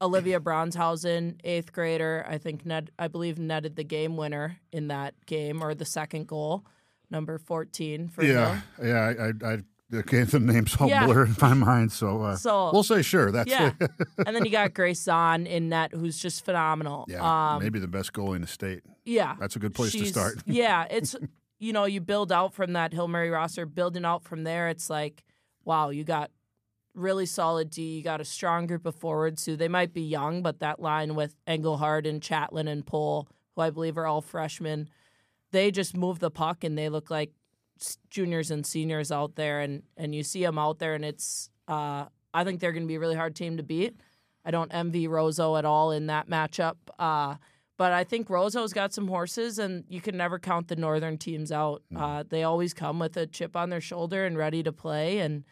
Olivia 0.00 0.40
Bronshausen, 0.40 1.40
eighth 1.44 1.72
grader, 1.72 2.24
I 2.28 2.38
think 2.38 2.64
net, 2.64 2.90
I 2.98 3.08
believe 3.08 3.38
netted 3.38 3.76
the 3.76 3.84
game 3.84 4.16
winner 4.16 4.58
in 4.72 4.88
that 4.88 5.14
game 5.26 5.62
or 5.62 5.74
the 5.74 5.84
second 5.84 6.26
goal, 6.26 6.64
number 7.10 7.38
fourteen 7.38 8.08
for 8.08 8.24
yeah, 8.24 8.60
Hill. 8.78 8.88
yeah. 8.88 9.14
I 9.44 9.46
I, 9.48 9.54
I 9.54 9.58
gave 10.06 10.30
the 10.30 10.40
names 10.40 10.76
all 10.80 10.88
Yeah. 10.88 11.06
blur 11.06 11.26
in 11.26 11.36
my 11.40 11.54
mind, 11.54 11.92
so 11.92 12.22
uh, 12.22 12.36
So 12.36 12.70
we'll 12.72 12.82
say 12.82 13.02
sure. 13.02 13.30
That's 13.32 13.50
yeah, 13.50 13.72
and 14.26 14.34
then 14.36 14.44
you 14.44 14.50
got 14.50 14.74
Grace 14.74 15.02
Zahn 15.02 15.46
in 15.46 15.68
net, 15.68 15.92
who's 15.92 16.18
just 16.18 16.44
phenomenal. 16.44 17.06
yeah, 17.08 17.54
um, 17.54 17.62
maybe 17.62 17.78
the 17.78 17.88
best 17.88 18.12
goalie 18.12 18.36
in 18.36 18.42
the 18.42 18.48
state. 18.48 18.82
yeah, 19.04 19.36
That's 19.38 19.56
a 19.56 19.58
good 19.58 19.74
place 19.74 19.92
to 19.92 20.06
start. 20.06 20.36
yeah, 20.46 20.86
it's 20.90 21.16
you 21.58 21.72
know 21.72 21.84
you 21.84 22.00
build 22.00 22.32
out 22.32 22.54
from 22.54 22.72
that 22.74 22.92
Hill 22.92 23.08
Murray 23.08 23.30
roster, 23.30 23.66
building 23.66 24.04
out 24.04 24.22
from 24.24 24.44
there. 24.44 24.68
It's 24.68 24.88
like 24.90 25.24
wow, 25.64 25.90
you 25.90 26.04
got 26.04 26.30
really 26.94 27.26
solid 27.26 27.70
D. 27.70 27.96
You 27.98 28.02
got 28.02 28.20
a 28.20 28.24
strong 28.24 28.66
group 28.66 28.86
of 28.86 28.94
forwards 28.94 29.44
who 29.46 29.56
they 29.56 29.68
might 29.68 29.92
be 29.92 30.02
young, 30.02 30.42
but 30.42 30.58
that 30.60 30.80
line 30.80 31.14
with 31.14 31.34
Engelhard 31.46 32.08
and 32.08 32.20
Chatlin 32.20 32.66
and 32.68 32.84
Pohl, 32.84 33.28
who 33.54 33.62
I 33.62 33.70
believe 33.70 33.96
are 33.98 34.06
all 34.06 34.20
freshmen, 34.22 34.88
they 35.52 35.70
just 35.70 35.96
move 35.96 36.18
the 36.18 36.30
puck 36.30 36.64
and 36.64 36.76
they 36.78 36.88
look 36.88 37.10
like 37.10 37.30
juniors 38.10 38.50
and 38.50 38.64
seniors 38.64 39.10
out 39.12 39.36
there, 39.36 39.60
and 39.60 39.82
and 39.96 40.14
you 40.14 40.22
see 40.22 40.42
them 40.42 40.58
out 40.58 40.78
there, 40.78 40.94
and 40.94 41.04
it's 41.04 41.50
uh, 41.68 42.06
I 42.34 42.44
think 42.44 42.60
they're 42.60 42.72
going 42.72 42.84
to 42.84 42.88
be 42.88 42.96
a 42.96 43.00
really 43.00 43.16
hard 43.16 43.34
team 43.34 43.56
to 43.56 43.62
beat. 43.62 43.96
I 44.44 44.50
don't 44.50 44.72
envy 44.72 45.06
Roseau 45.06 45.58
at 45.58 45.64
all 45.64 45.90
in 45.92 46.06
that 46.06 46.28
matchup. 46.28 46.76
Uh, 46.98 47.36
but 47.76 47.92
I 47.92 48.04
think 48.04 48.28
Roseau's 48.28 48.74
got 48.74 48.92
some 48.92 49.08
horses, 49.08 49.58
and 49.58 49.84
you 49.88 50.02
can 50.02 50.14
never 50.14 50.38
count 50.38 50.68
the 50.68 50.76
northern 50.76 51.16
teams 51.16 51.50
out. 51.50 51.82
Uh, 51.96 52.24
they 52.28 52.42
always 52.42 52.74
come 52.74 52.98
with 52.98 53.16
a 53.16 53.26
chip 53.26 53.56
on 53.56 53.70
their 53.70 53.80
shoulder 53.80 54.26
and 54.26 54.36
ready 54.36 54.62
to 54.62 54.70
play, 54.70 55.18
and 55.20 55.44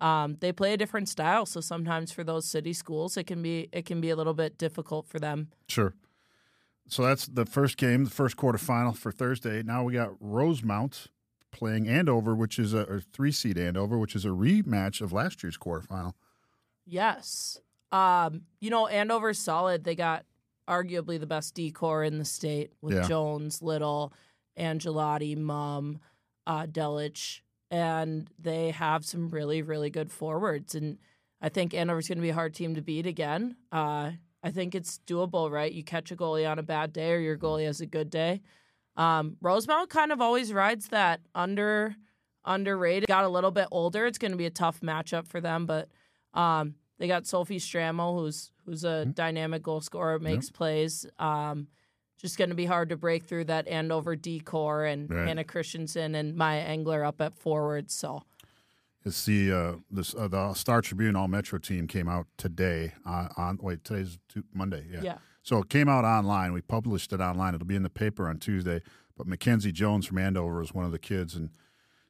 um, 0.00 0.36
they 0.40 0.52
play 0.52 0.74
a 0.74 0.76
different 0.76 1.08
style. 1.08 1.44
So 1.44 1.60
sometimes 1.60 2.12
for 2.12 2.22
those 2.22 2.44
city 2.44 2.72
schools, 2.72 3.16
it 3.16 3.24
can 3.24 3.42
be 3.42 3.68
it 3.72 3.84
can 3.84 4.00
be 4.00 4.10
a 4.10 4.16
little 4.16 4.34
bit 4.34 4.58
difficult 4.58 5.08
for 5.08 5.18
them. 5.18 5.48
Sure. 5.68 5.94
So 6.88 7.02
that's 7.02 7.26
the 7.26 7.46
first 7.46 7.76
game, 7.76 8.04
the 8.04 8.10
first 8.10 8.36
quarterfinal 8.36 8.96
for 8.96 9.10
Thursday. 9.10 9.62
Now 9.64 9.82
we 9.82 9.94
got 9.94 10.10
Rosemount 10.20 11.08
playing 11.52 11.86
Andover, 11.88 12.34
which 12.34 12.58
is 12.58 12.74
a 12.74 13.00
three 13.12 13.30
seed 13.32 13.56
Andover, 13.58 13.98
which 13.98 14.16
is 14.16 14.24
a 14.24 14.28
rematch 14.28 15.00
of 15.00 15.12
last 15.12 15.42
year's 15.42 15.56
quarterfinal. 15.58 16.14
Yes. 16.86 17.60
Um, 17.92 18.42
you 18.60 18.70
know, 18.70 18.88
Andover's 18.88 19.38
solid. 19.38 19.84
They 19.84 19.94
got 19.94 20.24
arguably 20.68 21.20
the 21.20 21.26
best 21.26 21.54
D 21.54 21.70
corps 21.70 22.04
in 22.04 22.18
the 22.18 22.24
state 22.24 22.72
with 22.80 22.94
Yeah. 22.94 23.06
Jones, 23.06 23.62
Little, 23.62 24.12
Angelotti, 24.58 25.36
Mum, 25.36 26.00
uh, 26.46 26.66
Delich, 26.66 27.40
and 27.70 28.28
they 28.38 28.70
have 28.70 29.04
some 29.04 29.28
really, 29.28 29.62
really 29.62 29.90
good 29.90 30.10
forwards. 30.10 30.74
And 30.74 30.98
I 31.40 31.48
think 31.48 31.74
Andover's 31.74 32.08
going 32.08 32.18
to 32.18 32.22
be 32.22 32.30
a 32.30 32.34
hard 32.34 32.54
team 32.54 32.74
to 32.74 32.82
beat 32.82 33.06
again. 33.06 33.56
Uh, 33.70 34.12
I 34.42 34.50
think 34.50 34.74
it's 34.74 35.00
doable, 35.06 35.50
right? 35.50 35.72
You 35.72 35.84
catch 35.84 36.10
a 36.10 36.16
goalie 36.16 36.50
on 36.50 36.58
a 36.58 36.62
bad 36.62 36.92
day, 36.92 37.12
or 37.12 37.18
your 37.18 37.38
goalie 37.38 37.66
has 37.66 37.80
a 37.80 37.86
good 37.86 38.10
day. 38.10 38.40
Um, 38.96 39.36
Rosemount 39.40 39.90
kind 39.90 40.12
of 40.12 40.20
always 40.20 40.52
rides 40.52 40.88
that 40.88 41.20
under 41.34 41.96
underrated. 42.44 43.08
Got 43.08 43.24
a 43.24 43.28
little 43.28 43.50
bit 43.50 43.68
older. 43.70 44.06
It's 44.06 44.18
going 44.18 44.32
to 44.32 44.36
be 44.36 44.46
a 44.46 44.50
tough 44.50 44.80
matchup 44.80 45.28
for 45.28 45.40
them, 45.40 45.66
but 45.66 45.88
um, 46.34 46.74
they 46.98 47.06
got 47.06 47.26
Sophie 47.26 47.58
Stramo, 47.58 48.18
who's 48.18 48.50
who's 48.64 48.84
a 48.84 49.06
dynamic 49.06 49.62
goal 49.62 49.80
scorer, 49.80 50.18
makes 50.18 50.50
plays. 50.50 51.06
Um, 51.18 51.68
just 52.18 52.38
going 52.38 52.50
to 52.50 52.54
be 52.54 52.66
hard 52.66 52.90
to 52.90 52.96
break 52.96 53.24
through 53.24 53.44
that 53.44 53.66
Andover 53.66 54.14
D 54.14 54.38
corps 54.40 54.84
and 54.84 55.10
Right. 55.10 55.26
Hannah 55.26 55.44
Christensen 55.44 56.14
and 56.14 56.36
Maya 56.36 56.60
Engler 56.60 57.04
up 57.04 57.20
at 57.20 57.36
forward. 57.36 57.90
So 57.90 58.22
It's 59.04 59.24
the 59.24 59.52
uh, 59.52 59.72
this 59.90 60.14
uh, 60.14 60.28
the 60.28 60.54
Star 60.54 60.80
Tribune 60.82 61.16
All 61.16 61.26
Metro 61.26 61.58
team 61.58 61.88
came 61.88 62.08
out 62.08 62.26
today 62.36 62.92
on, 63.04 63.30
on 63.36 63.58
wait 63.60 63.82
today's 63.84 64.18
Monday 64.54 64.84
yeah. 64.92 65.00
yeah, 65.02 65.18
so 65.42 65.58
it 65.58 65.68
came 65.68 65.88
out 65.88 66.04
online 66.04 66.52
we 66.52 66.60
published 66.60 67.12
it 67.12 67.20
online 67.20 67.54
it'll 67.54 67.66
be 67.66 67.76
in 67.76 67.82
the 67.82 67.90
paper 67.90 68.28
on 68.28 68.38
Tuesday 68.38 68.80
but 69.16 69.26
Mackenzie 69.26 69.72
Jones 69.72 70.06
from 70.06 70.18
Andover 70.18 70.62
is 70.62 70.72
one 70.72 70.84
of 70.84 70.92
the 70.92 70.98
kids 70.98 71.34
and 71.34 71.50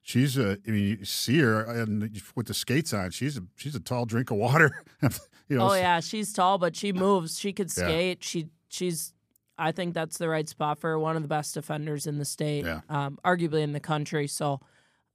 she's 0.03 0.37
a 0.39 0.59
I 0.67 0.71
mean 0.71 0.99
you 0.99 1.05
see 1.05 1.39
her 1.41 1.63
and 1.63 2.21
with 2.35 2.47
the 2.47 2.55
skates 2.55 2.93
on 2.93 3.11
she's 3.11 3.37
a 3.37 3.43
she's 3.57 3.75
a 3.75 3.81
tall 3.81 4.05
drink 4.07 4.31
of 4.31 4.37
water 4.37 4.85
you 5.49 5.57
know 5.59 5.71
oh 5.71 5.75
yeah, 5.75 6.01
she's 6.01 6.33
tall, 6.33 6.57
but 6.59 6.75
she 6.77 6.93
moves. 6.93 7.39
She 7.39 7.53
could 7.53 7.69
Yeah. 7.77 7.85
skate. 7.85 8.25
She 8.25 8.49
she's. 8.69 9.13
I 9.59 9.71
think 9.71 9.93
that's 9.93 10.17
the 10.17 10.29
right 10.29 10.49
spot 10.49 10.79
for 10.79 10.91
her. 10.91 10.99
One 10.99 11.15
of 11.15 11.21
the 11.23 11.29
best 11.29 11.53
defenders 11.55 12.07
in 12.07 12.17
the 12.19 12.25
state, 12.25 12.65
Yeah. 12.65 12.81
um, 12.89 13.19
arguably 13.25 13.63
in 13.63 13.73
the 13.73 13.81
country. 13.81 14.27
So, 14.29 14.61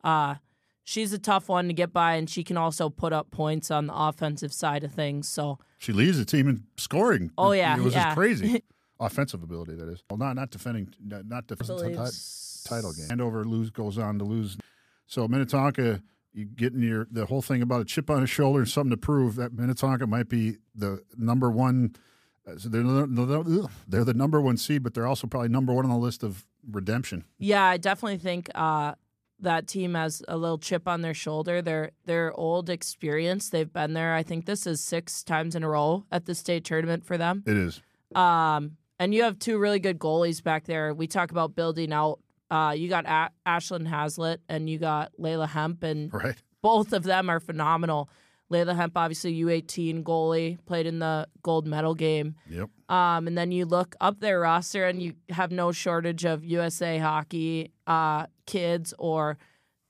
uh, 0.04 0.36
she's 0.88 1.12
a 1.12 1.20
tough 1.20 1.50
one 1.50 1.68
to 1.68 1.74
get 1.74 1.92
by, 1.92 2.16
and 2.16 2.30
she 2.30 2.44
can 2.46 2.56
also 2.56 2.90
put 2.90 3.12
up 3.12 3.30
points 3.30 3.70
on 3.70 3.88
the 3.88 3.94
offensive 3.94 4.54
side 4.54 4.86
of 4.86 4.92
things. 4.94 5.28
So, 5.28 5.60
she 5.78 5.92
leads 5.92 6.18
the 6.18 6.24
team 6.24 6.48
in 6.48 6.64
scoring 6.78 7.30
Oh, 7.38 7.52
yeah, 7.52 7.76
it 7.78 7.84
was 7.84 7.94
yeah. 7.94 8.06
just 8.06 8.16
crazy 8.16 8.64
offensive 9.00 9.44
ability 9.44 9.76
that 9.76 9.88
is 9.90 10.02
well 10.10 10.18
not 10.18 10.36
not 10.36 10.50
defending 10.50 10.88
not 11.06 11.46
defending 11.46 11.94
believe 11.94 12.12
title 12.64 12.94
game. 12.94 13.08
Andover 13.12 13.44
lose 13.44 13.70
goes 13.70 13.98
on 13.98 14.18
to 14.20 14.26
lose. 14.26 14.58
So 15.06 15.28
Minnetonka, 15.28 16.02
you 16.34 16.46
getting 16.46 16.82
your 16.82 17.08
the 17.12 17.26
whole 17.26 17.42
thing 17.42 17.62
about 17.62 17.82
a 17.82 17.86
chip 17.86 18.10
on 18.10 18.22
his 18.22 18.30
shoulder 18.30 18.60
and 18.60 18.68
something 18.70 18.92
to 18.92 18.98
prove 18.98 19.36
that 19.36 19.54
Minnetonka 19.54 20.08
might 20.08 20.30
be 20.30 20.58
the 20.74 21.02
number 21.18 21.52
one. 21.52 21.96
uh, 22.48 22.58
So 22.58 22.70
they're 22.70 22.82
the- 22.84 23.70
they're 23.88 24.04
the 24.06 24.14
number 24.14 24.40
one 24.42 24.58
seed, 24.58 24.82
but 24.84 24.94
they're 24.94 25.06
also 25.08 25.28
probably 25.28 25.50
number 25.50 25.74
one 25.74 25.86
on 25.86 25.92
the 25.92 25.98
list 25.98 26.24
of 26.24 26.46
redemption. 26.70 27.24
Yeah, 27.38 27.64
I 27.66 27.78
definitely 27.78 28.18
think 28.18 28.50
uh, 28.56 28.96
that 29.40 29.68
team 29.68 29.94
has 29.94 30.24
a 30.28 30.36
little 30.38 30.58
chip 30.58 30.88
on 30.88 31.02
their 31.02 31.14
shoulder. 31.14 31.62
They're 31.62 31.92
they're 32.06 32.34
old, 32.34 32.70
experienced. 32.70 33.52
They've 33.52 33.72
been 33.72 33.94
there. 33.94 34.16
I 34.16 34.24
think 34.24 34.46
this 34.46 34.66
is 34.66 34.82
six 34.84 35.24
times 35.24 35.56
in 35.56 35.64
a 35.64 35.70
row 35.70 36.06
at 36.12 36.26
the 36.26 36.34
state 36.36 36.64
tournament 36.66 37.06
for 37.06 37.18
them. 37.18 37.44
It 37.46 37.56
is. 37.58 37.82
Um, 38.16 38.78
and 39.00 39.14
you 39.14 39.24
have 39.24 39.38
two 39.38 39.60
really 39.60 39.80
good 39.80 40.00
goalies 40.00 40.42
back 40.44 40.66
there. 40.66 40.94
We 40.94 41.08
talk 41.08 41.32
about 41.32 41.56
building 41.56 41.94
out. 41.94 42.20
Uh, 42.50 42.74
you 42.76 42.88
got 42.90 43.06
a- 43.06 43.30
Ashlyn 43.46 43.86
Hazlitt 43.88 44.42
and 44.50 44.70
you 44.70 44.80
got 44.80 45.12
Layla 45.20 45.48
Hemp, 45.48 45.84
and 45.84 46.12
Right. 46.14 46.36
both 46.62 46.94
of 46.94 47.04
them 47.04 47.30
are 47.30 47.40
phenomenal. 47.40 48.10
Layla 48.52 48.76
Hemp, 48.76 48.94
obviously 48.96 49.34
U18 49.44 50.04
goalie, 50.04 50.58
played 50.66 50.86
in 50.88 51.00
the 51.00 51.28
gold 51.44 51.68
medal 51.68 51.94
game. 51.94 52.36
Yep. 52.50 52.70
Um, 52.90 53.28
and 53.28 53.38
then 53.38 53.52
you 53.52 53.66
look 53.66 53.96
up 54.00 54.22
their 54.22 54.40
roster, 54.40 54.86
and 54.86 55.02
you 55.02 55.14
have 55.30 55.52
no 55.52 55.74
shortage 55.74 56.24
of 56.26 56.46
USA 56.46 56.98
hockey 56.98 57.74
uh, 57.86 58.26
kids 58.48 58.94
or 58.98 59.38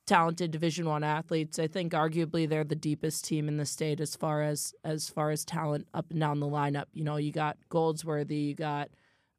talented 0.06 0.52
Division 0.52 0.86
One 0.88 1.04
athletes. 1.04 1.60
I 1.60 1.68
think 1.68 1.94
arguably 1.94 2.48
they're 2.50 2.64
the 2.64 2.76
deepest 2.76 3.26
team 3.26 3.48
in 3.48 3.58
the 3.58 3.66
state 3.66 4.00
as 4.02 4.16
far 4.16 4.42
as 4.42 4.74
as 4.84 5.10
far 5.10 5.32
as 5.32 5.46
talent 5.46 5.88
up 5.94 6.12
and 6.12 6.20
down 6.20 6.40
the 6.40 6.48
lineup. 6.48 6.86
You 6.94 7.04
know, 7.04 7.18
you 7.18 7.32
got 7.32 7.58
Goldsworthy, 7.70 8.36
you 8.38 8.56
got 8.56 8.90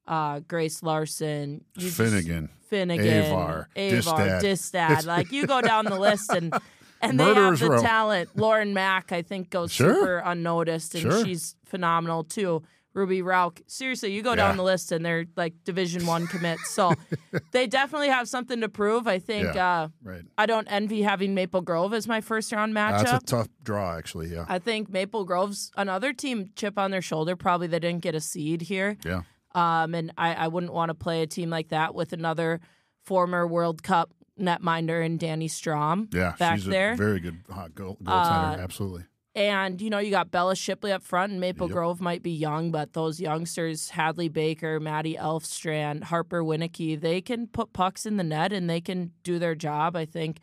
uh, 0.07 0.41
Grace 0.41 0.83
Larson, 0.83 1.65
you 1.77 1.83
just- 1.83 1.97
Finnegan. 1.99 2.49
Finnegan, 2.69 3.25
Avar, 3.33 3.69
Avar, 3.77 4.19
Distad. 4.41 4.41
Distad. 4.43 5.05
Like 5.07 5.33
you 5.33 5.47
go 5.47 5.63
down 5.63 5.87
the 5.87 5.99
list 5.99 6.31
and 6.35 6.53
and 7.01 7.19
they 7.19 7.33
have 7.33 7.59
the 7.59 7.71
row. 7.71 7.81
talent. 7.81 8.29
Lauren 8.37 8.75
Mack, 8.75 9.11
I 9.11 9.23
think, 9.23 9.49
goes 9.49 9.73
Sure. 9.73 9.95
super 9.95 10.19
unnoticed 10.19 10.95
and 10.95 11.03
Sure. 11.03 11.25
she's 11.25 11.57
phenomenal 11.65 12.25
too. 12.25 12.63
Ruby 12.95 13.23
Rauk. 13.23 13.61
Seriously, 13.67 14.13
you 14.13 14.23
go 14.23 14.31
Yeah. 14.31 14.37
down 14.37 14.57
the 14.57 14.63
list 14.65 14.91
and 14.93 15.05
they're 15.05 15.27
like 15.37 15.55
Division 15.65 16.05
One 16.07 16.27
commits. 16.27 16.71
So 16.71 16.93
they 17.53 17.67
definitely 17.67 18.09
have 18.09 18.29
something 18.29 18.61
to 18.63 18.69
prove. 18.69 19.07
I 19.07 19.19
think 19.19 19.55
Yeah. 19.55 19.81
uh, 19.83 19.89
Right. 20.03 20.23
I 20.37 20.47
don't 20.47 20.67
envy 20.71 21.03
having 21.03 21.35
Maple 21.35 21.61
Grove 21.61 21.95
as 21.95 22.09
my 22.09 22.21
first 22.21 22.51
round 22.51 22.75
matchup. 22.75 23.05
That's 23.05 23.23
a 23.23 23.27
tough 23.27 23.49
draw, 23.63 23.97
actually. 23.97 24.29
Yeah. 24.33 24.47
I 24.49 24.59
think 24.59 24.89
Maple 24.91 25.25
Grove's 25.25 25.71
another 25.77 26.13
team 26.13 26.51
chip 26.57 26.79
on 26.79 26.91
their 26.91 27.03
shoulder. 27.03 27.37
Probably 27.37 27.67
they 27.67 27.79
didn't 27.79 28.03
get 28.03 28.15
a 28.15 28.21
seed 28.21 28.63
here. 28.63 28.97
Yeah. 29.05 29.23
Um, 29.55 29.95
and 29.95 30.13
I, 30.19 30.35
I 30.35 30.49
wouldn't 30.49 30.73
want 30.73 30.91
to 30.91 30.95
play 30.95 31.23
a 31.23 31.27
team 31.27 31.51
like 31.51 31.69
that 31.69 31.95
with 31.95 32.13
another 32.13 32.61
former 33.05 33.47
World 33.47 33.83
Cup 33.83 34.13
netminder 34.39 35.05
and 35.05 35.19
Danny 35.19 35.49
Strom 35.49 36.09
Yeah. 36.13 36.35
back 36.39 36.59
she's 36.59 36.67
there. 36.67 36.93
a 36.93 36.97
very 36.97 37.19
good 37.21 37.39
hot 37.51 37.75
goal, 37.75 37.97
goaltender. 38.03 38.59
Uh, 38.59 38.61
Absolutely. 38.61 39.05
And, 39.39 39.81
you 39.81 39.89
know, 39.89 39.99
you 39.99 40.11
got 40.11 40.31
Bella 40.33 40.57
Shipley 40.57 40.91
up 40.91 41.03
front, 41.03 41.31
and 41.31 41.41
Maple 41.41 41.69
Yep. 41.69 41.75
Grove 41.75 42.01
might 42.01 42.23
be 42.23 42.33
young, 42.33 42.73
but 42.73 42.93
those 42.93 43.21
youngsters, 43.21 43.91
Hadley 43.91 44.29
Baker, 44.29 44.81
Maddie 44.81 45.15
Elfstrand, 45.15 46.05
Harper 46.05 46.43
Winnicky, 46.43 47.01
they 47.01 47.21
can 47.21 47.47
put 47.47 47.73
pucks 47.73 48.05
in 48.05 48.17
the 48.17 48.25
net 48.25 48.53
and 48.53 48.69
they 48.69 48.81
can 48.81 49.13
do 49.23 49.39
their 49.39 49.55
job. 49.55 49.95
I 49.95 50.05
think 50.07 50.41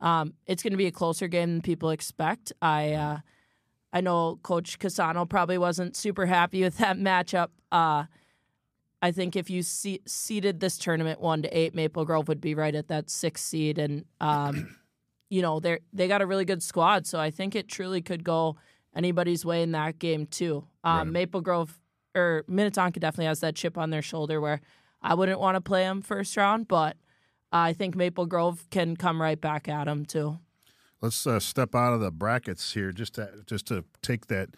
um, 0.00 0.32
it's 0.46 0.62
going 0.62 0.72
to 0.72 0.78
be 0.78 0.86
a 0.86 0.90
closer 0.90 1.28
game 1.28 1.50
than 1.52 1.60
people 1.60 1.90
expect. 1.90 2.52
I 2.62 2.92
uh, 2.94 3.18
I 3.92 4.00
know 4.00 4.38
Coach 4.42 4.78
Casano 4.78 5.28
probably 5.28 5.58
wasn't 5.58 5.94
super 5.96 6.26
happy 6.26 6.62
with 6.62 6.78
that 6.78 6.96
matchup. 7.10 7.48
Uh, 7.70 8.04
I 9.02 9.12
think 9.12 9.36
if 9.36 9.50
you 9.50 9.62
se- 9.62 10.00
seeded 10.06 10.60
this 10.60 10.78
tournament 10.78 11.20
one 11.20 11.42
to 11.42 11.56
eight, 11.56 11.74
Maple 11.74 12.04
Grove 12.04 12.28
would 12.28 12.40
be 12.40 12.54
right 12.54 12.74
at 12.74 12.88
that 12.88 13.10
sixth 13.10 13.44
seed, 13.44 13.78
and 13.78 14.04
um, 14.20 14.76
you 15.28 15.42
know 15.42 15.60
they 15.60 15.78
they 15.92 16.08
got 16.08 16.22
a 16.22 16.26
really 16.26 16.44
good 16.44 16.62
squad, 16.62 17.06
so 17.06 17.18
I 17.18 17.30
think 17.30 17.54
it 17.54 17.68
truly 17.68 18.00
could 18.00 18.24
go 18.24 18.56
anybody's 18.94 19.44
way 19.44 19.62
in 19.62 19.72
that 19.72 19.98
game 19.98 20.26
too. 20.26 20.64
Um, 20.84 20.98
Right. 20.98 21.06
Maple 21.08 21.40
Grove 21.40 21.78
or 22.14 22.44
Minnetonka 22.48 23.00
definitely 23.00 23.26
has 23.26 23.40
that 23.40 23.54
chip 23.54 23.78
on 23.78 23.90
their 23.90 24.02
shoulder 24.02 24.40
where 24.40 24.60
I 25.02 25.14
wouldn't 25.14 25.40
want 25.40 25.54
to 25.56 25.60
play 25.60 25.82
them 25.82 26.02
first 26.02 26.36
round, 26.36 26.66
but 26.68 26.96
I 27.52 27.72
think 27.72 27.94
Maple 27.94 28.26
Grove 28.26 28.66
can 28.70 28.96
come 28.96 29.20
right 29.20 29.40
back 29.40 29.68
at 29.68 29.84
them 29.84 30.04
too. 30.04 30.38
Let's 31.00 31.26
uh, 31.26 31.38
step 31.38 31.74
out 31.74 31.92
of 31.92 32.00
the 32.00 32.10
brackets 32.10 32.72
here 32.72 32.92
just 32.92 33.14
to 33.14 33.30
just 33.46 33.66
to 33.66 33.84
take 34.02 34.26
that 34.26 34.50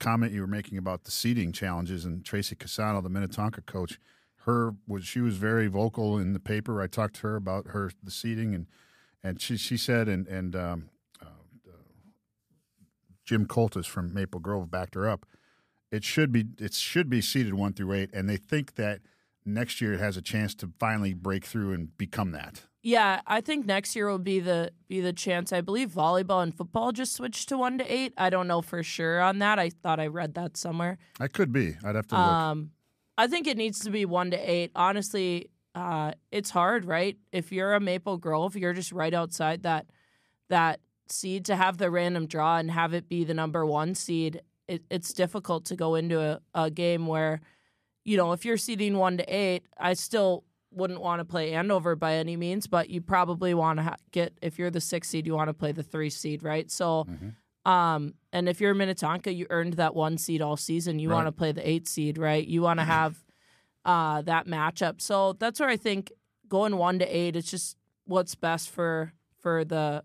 comment 0.00 0.32
you 0.32 0.40
were 0.40 0.46
making 0.48 0.78
about 0.78 1.04
the 1.04 1.10
seating 1.10 1.52
challenges 1.52 2.04
and 2.04 2.24
Tracy 2.24 2.56
Casano, 2.56 3.02
the 3.02 3.08
Minnetonka 3.08 3.62
coach. 3.62 4.00
Her 4.46 4.74
was 4.88 5.04
she 5.04 5.20
was 5.20 5.36
very 5.36 5.68
vocal 5.68 6.18
in 6.18 6.32
the 6.32 6.40
paper. 6.40 6.80
I 6.80 6.86
talked 6.88 7.16
to 7.16 7.22
her 7.28 7.36
about 7.36 7.68
her 7.68 7.90
the 8.02 8.10
seating 8.10 8.54
and 8.54 8.66
and 9.22 9.40
she 9.40 9.56
she 9.56 9.76
said 9.76 10.08
and 10.08 10.26
and 10.28 10.54
um, 10.54 10.88
uh, 11.20 11.26
Jim 13.24 13.46
Coltis 13.46 13.86
from 13.86 14.14
Maple 14.14 14.40
Grove 14.40 14.70
backed 14.70 14.94
her 14.94 15.08
up. 15.08 15.26
It 15.90 16.04
should 16.04 16.32
be 16.32 16.46
it 16.58 16.74
should 16.74 17.08
be 17.08 17.20
seated 17.20 17.54
one 17.54 17.72
through 17.72 17.92
eight, 17.92 18.10
and 18.12 18.28
they 18.28 18.36
think 18.36 18.74
that 18.74 19.00
next 19.44 19.80
year 19.80 19.94
it 19.94 20.00
has 20.00 20.16
a 20.16 20.22
chance 20.22 20.54
to 20.56 20.72
finally 20.78 21.14
break 21.14 21.44
through 21.44 21.72
and 21.72 21.96
become 21.96 22.32
that. 22.32 22.62
Yeah, 22.82 23.20
I 23.26 23.40
think 23.40 23.66
next 23.66 23.96
year 23.96 24.08
will 24.08 24.18
be 24.18 24.38
the 24.38 24.70
be 24.88 25.00
the 25.00 25.12
chance. 25.12 25.52
I 25.52 25.60
believe 25.60 25.90
volleyball 25.90 26.42
and 26.42 26.54
football 26.54 26.92
just 26.92 27.14
switched 27.14 27.48
to 27.48 27.58
one 27.58 27.78
to 27.78 27.92
eight. 27.92 28.14
I 28.16 28.30
don't 28.30 28.46
know 28.46 28.62
for 28.62 28.82
sure 28.84 29.20
on 29.20 29.40
that. 29.40 29.58
I 29.58 29.70
thought 29.70 29.98
I 29.98 30.06
read 30.06 30.34
that 30.34 30.56
somewhere. 30.56 30.98
I 31.18 31.26
could 31.26 31.52
be. 31.52 31.74
I'd 31.84 31.96
have 31.96 32.06
to 32.08 32.14
look. 32.14 32.24
Um, 32.24 32.70
I 33.18 33.26
think 33.26 33.46
it 33.48 33.56
needs 33.56 33.80
to 33.80 33.90
be 33.90 34.04
one 34.04 34.30
to 34.30 34.36
eight. 34.36 34.70
Honestly, 34.76 35.50
uh, 35.76 36.12
it's 36.32 36.50
hard, 36.50 36.84
right? 36.86 37.16
If 37.32 37.52
you're 37.52 37.74
a 37.74 37.80
Maple 37.80 38.16
Grove, 38.16 38.56
you're 38.56 38.72
just 38.72 38.90
right 38.92 39.14
outside 39.14 39.62
that 39.62 39.86
that 40.48 40.80
seed 41.08 41.44
to 41.44 41.54
have 41.56 41.76
the 41.78 41.90
random 41.90 42.26
draw 42.26 42.56
and 42.56 42.70
have 42.70 42.94
it 42.94 43.08
be 43.08 43.22
the 43.24 43.34
number 43.34 43.64
one 43.66 43.94
seed. 43.94 44.40
It, 44.66 44.82
it's 44.90 45.12
difficult 45.12 45.64
to 45.66 45.76
go 45.76 45.94
into 45.94 46.20
a, 46.20 46.40
a 46.54 46.70
game 46.70 47.06
where, 47.06 47.40
you 48.04 48.16
know, 48.16 48.32
if 48.32 48.44
you're 48.44 48.56
seeding 48.56 48.96
one 48.96 49.16
to 49.18 49.24
eight, 49.32 49.64
I 49.78 49.92
still 49.94 50.42
wouldn't 50.72 51.00
want 51.00 51.20
to 51.20 51.24
play 51.24 51.52
Andover 51.52 51.94
by 51.94 52.14
any 52.14 52.36
means, 52.36 52.66
but 52.66 52.90
you 52.90 53.00
probably 53.00 53.54
want 53.54 53.78
to 53.78 53.82
ha- 53.84 53.96
get 54.10 54.36
if 54.42 54.58
you're 54.58 54.70
the 54.70 54.80
six 54.80 55.08
seed, 55.08 55.26
you 55.26 55.34
want 55.34 55.48
to 55.48 55.54
play 55.54 55.72
the 55.72 55.82
three 55.84 56.10
seed, 56.10 56.42
right? 56.42 56.70
So. 56.70 57.06
Um, 57.64 58.14
and 58.32 58.48
if 58.48 58.60
you're 58.60 58.74
Minnetonka, 58.74 59.32
you 59.32 59.46
earned 59.50 59.74
that 59.74 59.96
one 59.96 60.18
seed 60.18 60.40
all 60.40 60.56
season. 60.56 61.00
You 61.00 61.08
Right. 61.10 61.16
want 61.16 61.26
to 61.26 61.32
play 61.32 61.50
the 61.50 61.68
eight 61.68 61.88
seed, 61.88 62.16
right? 62.16 62.46
You 62.46 62.62
want 62.62 62.78
to 62.78 62.84
have 62.84 63.16
uh, 63.86 64.20
that 64.22 64.46
matchup. 64.46 65.00
So 65.00 65.32
that's 65.34 65.58
where 65.60 65.68
I 65.70 65.76
think 65.78 66.12
going 66.48 66.76
one 66.76 66.98
to 66.98 67.06
eight, 67.06 67.36
it's 67.36 67.50
just 67.50 67.76
what's 68.04 68.34
best 68.34 68.68
for 68.68 69.12
for 69.40 69.64
the 69.64 70.02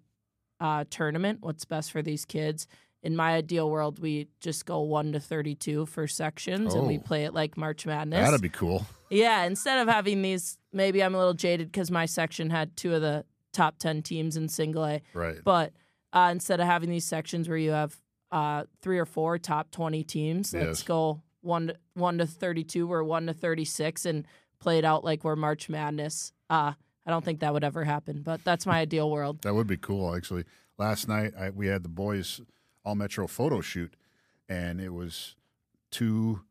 uh, 0.60 0.86
tournament, 0.90 1.40
what's 1.42 1.66
best 1.66 1.92
for 1.92 2.02
these 2.02 2.24
kids. 2.24 2.68
In 3.04 3.16
my 3.16 3.34
ideal 3.34 3.68
world, 3.70 3.98
we 4.00 4.28
just 4.40 4.66
go 4.68 4.80
one 4.82 5.12
to 5.14 5.20
thirty-two 5.20 5.88
for 5.88 6.08
sections, 6.08 6.76
and 6.76 6.86
we 6.88 6.98
Oh. 7.00 7.02
play 7.02 7.26
it 7.26 7.34
like 7.34 7.58
March 7.58 7.86
Madness. 7.88 8.24
That'd 8.26 8.42
be 8.42 8.50
cool. 8.50 8.86
Yeah, 9.10 9.44
instead 9.46 9.80
of 9.80 9.88
having 9.88 10.22
these, 10.22 10.60
maybe 10.72 11.04
I'm 11.04 11.16
a 11.16 11.18
little 11.18 11.34
jaded 11.34 11.72
because 11.72 11.90
my 11.90 12.06
section 12.06 12.52
had 12.52 12.78
two 12.78 12.94
of 12.94 13.02
the 13.02 13.26
top 13.54 13.80
10 13.80 14.04
teams 14.04 14.38
in 14.38 14.48
single 14.48 14.86
A. 14.86 15.02
Right. 15.14 15.38
But 15.44 15.74
uh, 16.14 16.30
instead 16.32 16.60
of 16.62 16.68
having 16.68 16.90
these 16.92 17.04
sections 17.04 17.50
where 17.50 17.58
you 17.58 17.72
have 17.72 17.98
uh, 18.32 18.64
three 18.84 19.00
or 19.00 19.06
four 19.06 19.38
top 19.40 19.72
20 19.72 20.04
teams, 20.04 20.54
let's 20.54 20.84
go 20.84 21.22
one 21.42 21.68
to, 21.68 21.76
one 21.94 22.18
to 22.18 22.26
32 22.26 22.92
or 22.92 23.04
one 23.04 23.28
to 23.28 23.34
36 23.34 24.06
and 24.06 24.26
play 24.60 24.78
it 24.78 24.86
out 24.86 25.04
like 25.04 25.24
we're 25.24 25.36
March 25.36 25.70
Madness. 25.70 26.34
Uh, 26.50 26.74
I 27.06 27.10
don't 27.10 27.26
think 27.26 27.40
that 27.40 27.54
would 27.54 27.64
ever 27.64 27.84
happen, 27.84 28.22
but 28.22 28.44
that's 28.44 28.66
my 28.66 28.80
ideal 28.80 29.10
world. 29.10 29.40
That 29.44 29.56
would 29.56 29.68
be 29.68 29.78
cool, 29.78 30.16
actually. 30.16 30.46
Last 30.78 31.08
night 31.08 31.34
I, 31.38 31.50
we 31.50 31.68
had 31.68 31.84
the 31.84 31.90
boys 31.90 32.42
all 32.86 32.96
metro 32.96 33.28
photo 33.28 33.62
shoot, 33.62 33.96
and 34.48 34.80
it 34.80 34.90
was 34.94 35.36
two 35.92 36.42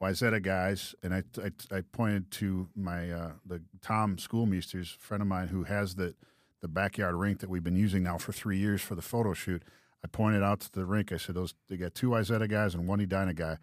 Wayzata 0.00 0.42
guys, 0.42 0.94
and 1.02 1.14
I, 1.14 1.22
I, 1.40 1.76
I 1.76 1.80
pointed 1.80 2.30
to 2.32 2.68
my 2.74 3.10
uh, 3.10 3.30
the 3.46 3.62
Tom 3.80 4.16
Schoolmeisters, 4.16 4.96
friend 4.96 5.20
of 5.22 5.28
mine 5.28 5.48
who 5.48 5.64
has 5.64 5.94
the 5.94 6.14
the 6.60 6.68
backyard 6.68 7.14
rink 7.16 7.40
that 7.40 7.50
we've 7.50 7.64
been 7.64 7.76
using 7.76 8.04
now 8.04 8.18
for 8.18 8.32
three 8.32 8.56
years 8.56 8.80
for 8.80 8.94
the 8.94 9.02
photo 9.02 9.34
shoot. 9.34 9.62
I 10.04 10.08
pointed 10.08 10.42
out 10.42 10.60
to 10.60 10.72
the 10.72 10.84
rink. 10.84 11.12
I 11.12 11.16
said, 11.16 11.36
"Those 11.36 11.54
they 11.68 11.76
got 11.76 11.94
two 11.94 12.10
Wayzata 12.10 12.48
guys 12.48 12.74
and 12.74 12.88
one 12.88 13.00
Edina 13.00 13.32
guy, 13.34 13.58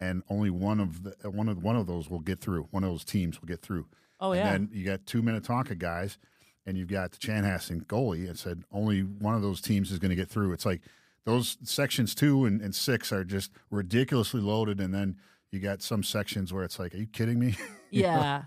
and 0.00 0.22
only 0.28 0.50
one 0.50 0.80
of 0.80 1.02
the 1.02 1.30
one 1.30 1.48
of 1.48 1.62
one 1.62 1.76
of 1.76 1.86
those 1.86 2.08
will 2.10 2.20
get 2.20 2.40
through. 2.40 2.68
One 2.70 2.84
of 2.84 2.90
those 2.90 3.04
teams 3.04 3.40
will 3.40 3.48
get 3.48 3.62
through." 3.62 3.86
Oh, 4.20 4.32
and 4.32 4.38
yeah. 4.38 4.52
then 4.52 4.70
you 4.72 4.84
got 4.84 5.06
two 5.06 5.22
Minnetonka 5.22 5.74
guys, 5.74 6.18
and 6.66 6.76
you've 6.76 6.88
got 6.88 7.12
the 7.12 7.18
Chanhassen 7.18 7.86
goalie. 7.86 8.28
and 8.28 8.38
said 8.38 8.64
only 8.72 9.00
one 9.00 9.34
of 9.34 9.42
those 9.42 9.60
teams 9.60 9.90
is 9.90 9.98
going 9.98 10.10
to 10.10 10.16
get 10.16 10.28
through. 10.28 10.52
It's 10.52 10.66
like 10.66 10.82
those 11.24 11.58
sections 11.62 12.14
two 12.14 12.44
and, 12.44 12.60
and 12.60 12.74
six 12.74 13.12
are 13.12 13.24
just 13.24 13.50
ridiculously 13.70 14.40
loaded, 14.40 14.80
and 14.80 14.94
then 14.94 15.16
you 15.50 15.60
got 15.60 15.82
some 15.82 16.02
sections 16.02 16.52
where 16.52 16.64
it's 16.64 16.78
like, 16.78 16.94
are 16.94 16.98
you 16.98 17.06
kidding 17.06 17.38
me? 17.38 17.56
Yeah. 17.90 18.42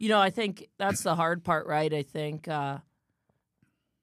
you 0.00 0.08
know, 0.08 0.18
I 0.18 0.30
think 0.30 0.66
that's 0.76 1.04
the 1.04 1.14
hard 1.14 1.44
part, 1.44 1.68
right? 1.68 1.94
I 1.94 2.02
think 2.02 2.48
uh, 2.48 2.78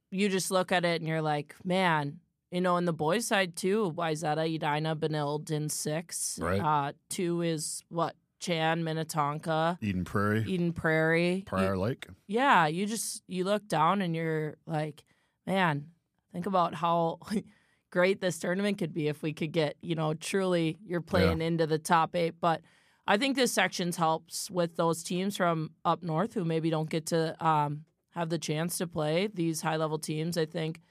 you 0.10 0.30
just 0.30 0.52
look 0.52 0.71
at 0.71 0.86
it 0.86 1.02
and 1.02 1.08
you're 1.08 1.21
like, 1.21 1.54
man, 1.65 2.21
you 2.54 2.62
know, 2.62 2.78
in 2.78 2.86
the 2.86 2.94
boys' 2.94 3.26
side 3.28 3.56
too, 3.56 3.94
Wayzata, 3.98 4.46
Edina, 4.56 4.96
Benilde 4.96 5.52
in 5.52 5.70
six. 5.70 6.38
Right. 6.42 6.62
Uh, 6.62 6.94
two 7.10 7.42
is 7.42 7.84
what? 7.89 8.16
Chan, 8.39 8.84
Minnetonka, 8.84 9.78
Eden 9.82 10.04
Prairie, 10.04 10.44
Eden 10.46 10.74
Prairie. 10.74 11.36
You- 11.36 11.44
Prior 11.44 11.78
Lake. 11.78 12.08
yeah, 12.28 12.68
you 12.68 12.86
just 12.86 13.24
you 13.28 13.46
look 13.46 13.68
down 13.70 14.02
and 14.02 14.13
you're 14.16 14.58
like, 14.68 15.04
man, 15.48 15.86
think 16.34 16.46
about 16.46 16.76
how 16.76 17.20
great 17.92 18.20
this 18.20 18.38
tournament 18.39 18.78
could 18.78 18.94
be 18.94 19.08
if 19.08 19.22
we 19.24 19.32
could 19.32 19.54
get, 19.54 19.78
you 19.82 19.96
know, 19.96 20.13
truly 20.13 20.78
you're 20.86 21.00
playing 21.00 21.42
into 21.42 21.66
the 21.66 21.78
top 21.80 22.16
eight. 22.18 22.36
But 22.42 22.60
I 23.08 23.16
think 23.18 23.36
this 23.38 23.54
sections 23.54 23.96
helps 23.96 24.52
with 24.52 24.76
those 24.76 25.04
teams 25.04 25.38
from 25.38 25.72
up 25.86 26.04
north 26.04 26.34
who 26.34 26.44
maybe 26.44 26.70
don't 26.70 26.89
get 26.89 27.06
to 27.08 27.42
um, 27.46 27.86
have 28.12 28.30
the 28.30 28.38
chance 28.39 28.78
to 28.80 28.88
play 28.88 29.28
these 29.34 29.62
high 29.62 29.78
level 29.78 30.00
teams. 30.00 30.38
I 30.38 30.46
think 30.46 30.82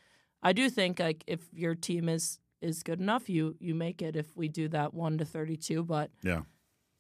I 0.43 0.53
do 0.53 0.69
think 0.71 0.99
like 1.01 1.25
if 1.27 1.41
your 1.53 1.75
team 1.75 2.09
is 2.09 2.39
is 2.61 2.83
good 2.83 3.01
enough, 3.01 3.29
you 3.29 3.57
you 3.61 3.75
make 3.75 4.03
it 4.03 4.17
if 4.17 4.37
we 4.37 4.49
do 4.49 4.69
that 4.69 4.95
one 4.95 5.19
to 5.19 5.25
thirty 5.25 5.57
two. 5.57 5.83
But 5.85 6.11
Yeah. 6.23 6.43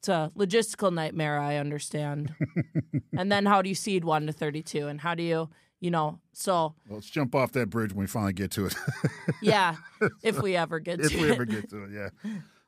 it's 0.00 0.08
a 0.08 0.30
logistical 0.36 0.92
nightmare. 0.92 1.38
I 1.38 1.56
understand. 1.56 2.34
and 3.18 3.30
then 3.32 3.46
how 3.46 3.62
do 3.62 3.68
you 3.68 3.74
seed 3.74 4.04
one 4.04 4.26
to 4.26 4.32
thirty-two, 4.32 4.86
and 4.88 5.00
how 5.00 5.14
do 5.14 5.22
you, 5.22 5.48
you 5.80 5.90
know, 5.90 6.18
so 6.32 6.74
Well, 6.88 6.96
let's 6.96 7.10
jump 7.10 7.34
off 7.34 7.52
that 7.52 7.70
bridge 7.70 7.92
when 7.92 8.00
we 8.04 8.06
finally 8.08 8.32
get 8.32 8.50
to 8.52 8.66
it. 8.66 8.74
yeah, 9.42 9.76
if 10.22 10.40
we 10.42 10.56
ever 10.56 10.80
get 10.80 10.98
to 10.98 11.04
it. 11.04 11.06
if 11.06 11.12
to 11.12 11.22
we 11.22 11.28
it. 11.30 11.32
ever 11.34 11.44
get 11.44 11.70
to 11.70 11.84
it, 11.84 11.90
yeah. 11.92 12.08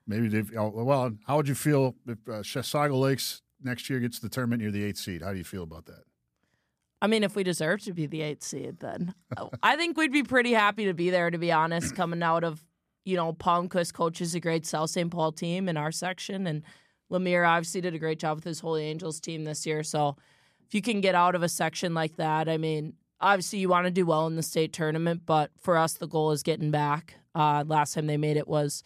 Maybe 0.06 0.28
they've. 0.28 0.50
oh, 0.56 0.68
Well, 0.70 1.12
how 1.26 1.36
would 1.36 1.48
you 1.48 1.54
feel 1.54 1.94
if 2.06 2.18
uh, 2.28 2.42
Chisago 2.42 2.98
Lakes 3.00 3.42
next 3.62 3.88
year 3.88 4.00
gets 4.00 4.18
the 4.18 4.28
tournament 4.28 4.60
near 4.62 4.70
the 4.70 4.84
eighth 4.84 4.98
seed? 4.98 5.22
How 5.22 5.32
do 5.32 5.38
you 5.38 5.44
feel 5.44 5.62
about 5.62 5.86
that? 5.86 6.02
I 7.04 7.06
mean, 7.06 7.22
if 7.22 7.36
we 7.36 7.42
deserve 7.44 7.82
to 7.82 7.92
be 7.92 8.06
the 8.06 8.22
eighth 8.22 8.42
seed, 8.42 8.78
then 8.80 9.14
I 9.62 9.76
think 9.76 9.98
we'd 9.98 10.10
be 10.10 10.22
pretty 10.22 10.54
happy 10.54 10.86
to 10.86 10.94
be 10.94 11.10
there. 11.10 11.30
To 11.30 11.36
be 11.36 11.52
honest, 11.52 11.94
coming 11.94 12.22
out 12.22 12.44
of 12.44 12.64
you 13.04 13.16
know, 13.16 13.32
Palmquist 13.34 13.92
coaches 13.92 14.34
a 14.34 14.40
great 14.40 14.64
South 14.64 14.90
St. 14.90 15.10
Paul 15.10 15.32
team 15.32 15.68
in 15.68 15.76
our 15.76 15.92
section, 15.92 16.46
and 16.46 16.62
Lemire 17.12 17.46
obviously 17.46 17.80
did 17.82 17.94
a 17.94 17.98
great 17.98 18.18
job 18.18 18.36
with 18.36 18.44
his 18.44 18.60
Holy 18.60 18.84
Angels 18.84 19.20
team 19.20 19.44
this 19.44 19.66
year. 19.66 19.82
So 19.82 20.16
if 20.66 20.74
you 20.74 20.80
can 20.80 21.02
get 21.02 21.14
out 21.14 21.34
of 21.34 21.42
a 21.42 21.48
section 21.48 21.92
like 21.92 22.16
that, 22.16 22.48
I 22.48 22.56
mean, 22.56 22.94
obviously 23.20 23.58
you 23.58 23.68
want 23.68 23.84
to 23.84 23.90
do 23.90 24.06
well 24.06 24.26
in 24.26 24.36
the 24.36 24.42
state 24.42 24.72
tournament, 24.72 25.22
but 25.26 25.50
for 25.60 25.76
us, 25.76 25.94
the 25.94 26.08
goal 26.08 26.30
is 26.30 26.42
getting 26.42 26.70
back. 26.70 27.16
Uh, 27.34 27.64
last 27.66 27.92
time 27.92 28.06
they 28.06 28.16
made 28.16 28.38
it 28.38 28.48
was 28.48 28.82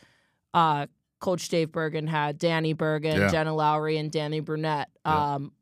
uh, 0.52 0.86
Coach 1.20 1.48
Dave 1.48 1.70
Bergen 1.70 2.08
had 2.08 2.38
Danny 2.38 2.72
Bergen, 2.72 3.20
Yeah. 3.20 3.30
Jenna 3.30 3.54
Lowry, 3.54 3.98
and 3.98 4.10
Danny. 4.10 4.42
Yeah. 4.44 4.84
Um, 5.04 5.52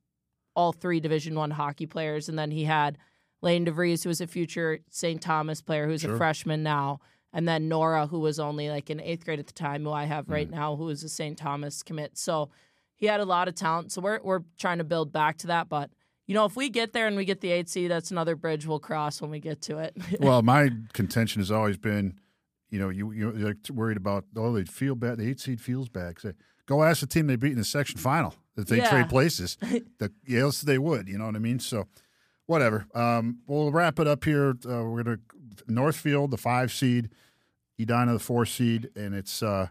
all 0.57 0.73
three 0.73 0.99
Division 0.99 1.35
One 1.37 1.53
hockey 1.53 1.87
players, 1.87 2.29
and 2.29 2.37
then 2.38 2.51
he 2.51 2.64
had 2.64 2.99
Lane 3.42 3.64
DeVries, 3.66 4.03
who 4.03 4.09
was 4.09 4.21
a 4.21 4.27
future 4.27 4.81
St. 4.90 5.21
Thomas 5.21 5.61
player, 5.61 5.87
who's 5.87 6.01
Sure. 6.01 6.14
a 6.14 6.19
freshman 6.19 6.62
now, 6.62 6.99
and 7.33 7.47
then 7.47 7.69
Nora, 7.69 8.07
who 8.07 8.19
was 8.19 8.40
only 8.40 8.71
like 8.71 8.88
in 8.90 8.99
eighth 9.01 9.25
grade 9.25 9.38
at 9.38 9.47
the 9.47 9.53
time, 9.53 9.85
who 9.85 9.90
I 9.92 10.05
have 10.05 10.27
Mm. 10.27 10.33
right 10.33 10.51
now, 10.51 10.75
who 10.77 10.88
is 10.88 11.05
a 11.05 11.09
St. 11.09 11.37
Thomas 11.38 11.83
commit. 11.83 12.16
So 12.19 12.51
he 12.97 13.07
had 13.07 13.21
a 13.21 13.25
lot 13.27 13.47
of 13.47 13.55
talent. 13.55 13.92
So 13.92 14.01
we're 14.01 14.21
we're 14.25 14.40
trying 14.59 14.79
to 14.79 14.85
build 14.85 15.12
back 15.12 15.37
to 15.38 15.47
that, 15.49 15.69
but. 15.69 15.90
You 16.29 16.35
know, 16.35 16.45
if 16.45 16.57
we 16.57 16.71
get 16.71 16.92
there 16.92 17.07
and 17.07 17.16
we 17.16 17.25
get 17.25 17.40
the 17.40 17.53
eight 17.53 17.69
seed, 17.69 17.88
that's 17.88 18.11
another 18.11 18.35
bridge 18.35 18.66
we'll 18.66 18.81
cross 18.81 19.23
when 19.23 19.31
we 19.31 19.38
get 19.38 19.62
to 19.62 19.79
it. 19.79 19.97
well, 20.19 20.42
my 20.42 20.71
contention 20.92 21.40
has 21.40 21.53
always 21.53 21.77
been, 21.77 22.19
you 22.69 22.81
know, 22.81 22.88
you 22.88 23.12
you're 23.12 23.55
worried 23.73 23.97
about 23.97 24.25
oh 24.35 24.53
they 24.53 24.64
feel 24.64 24.97
bad, 24.97 25.19
the 25.19 25.29
eight 25.31 25.38
seed 25.38 25.61
feels 25.61 25.88
bad. 25.88 26.19
Say, 26.19 26.33
go 26.66 26.83
ask 26.83 26.99
the 27.01 27.07
team 27.07 27.29
they 27.29 27.37
beat 27.37 27.53
in 27.53 27.59
the 27.59 27.64
section 27.64 27.97
final 28.01 28.35
if 28.57 28.66
they 28.66 28.79
Yeah. 28.79 28.90
trade 28.90 29.09
places. 29.09 29.57
the 29.99 30.12
yes, 30.27 30.61
they 30.62 30.79
would. 30.79 31.09
You 31.09 31.19
know 31.19 31.27
what 31.27 31.37
I 31.37 31.40
mean? 31.40 31.59
So, 31.61 31.87
whatever. 32.47 32.87
Um, 32.95 33.38
we'll 33.47 33.71
wrap 33.73 33.99
it 33.99 34.07
up 34.07 34.25
here. 34.25 34.51
Uh, 34.64 34.85
we're 34.85 35.03
gonna 35.03 35.19
Northfield, 35.69 36.31
the 36.31 36.37
five 36.37 36.73
seed, 36.73 37.11
Edina, 37.81 38.12
the 38.14 38.19
four 38.19 38.47
seed, 38.47 38.90
and 38.97 39.14
it's. 39.14 39.42
Uh, 39.42 39.69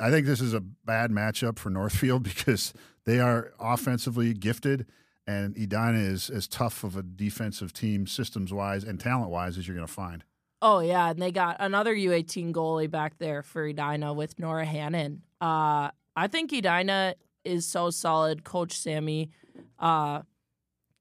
I 0.00 0.10
think 0.10 0.26
this 0.26 0.40
is 0.40 0.54
a 0.54 0.60
bad 0.60 1.10
matchup 1.10 1.58
for 1.58 1.70
Northfield 1.70 2.22
because 2.34 2.72
they 3.04 3.18
are 3.20 3.52
offensively 3.58 4.32
gifted, 4.34 4.86
and 5.26 5.56
Edina 5.56 5.98
is 5.98 6.30
as 6.30 6.46
tough 6.46 6.84
of 6.84 6.96
a 6.96 7.02
defensive 7.02 7.72
team, 7.72 8.06
systems 8.06 8.52
wise 8.52 8.84
and 8.84 9.00
talent 9.00 9.30
wise, 9.30 9.58
as 9.58 9.66
you're 9.66 9.74
going 9.76 9.86
to 9.86 9.92
find. 9.92 10.24
Oh 10.60 10.80
yeah, 10.80 11.10
and 11.10 11.20
they 11.22 11.30
got 11.32 11.56
another 11.60 11.94
U18 11.94 12.52
goalie 12.52 12.90
back 12.90 13.18
there 13.18 13.42
for 13.42 13.64
Edina 13.64 14.12
with 14.12 14.38
Nora 14.38 14.64
Hannon. 14.64 15.22
Uh, 15.40 15.90
I 16.16 16.26
think 16.28 16.52
Edina 16.52 17.14
is 17.48 17.66
so 17.66 17.90
solid. 17.90 18.44
Coach 18.44 18.72
Sammy 18.72 19.30
uh, 19.78 20.22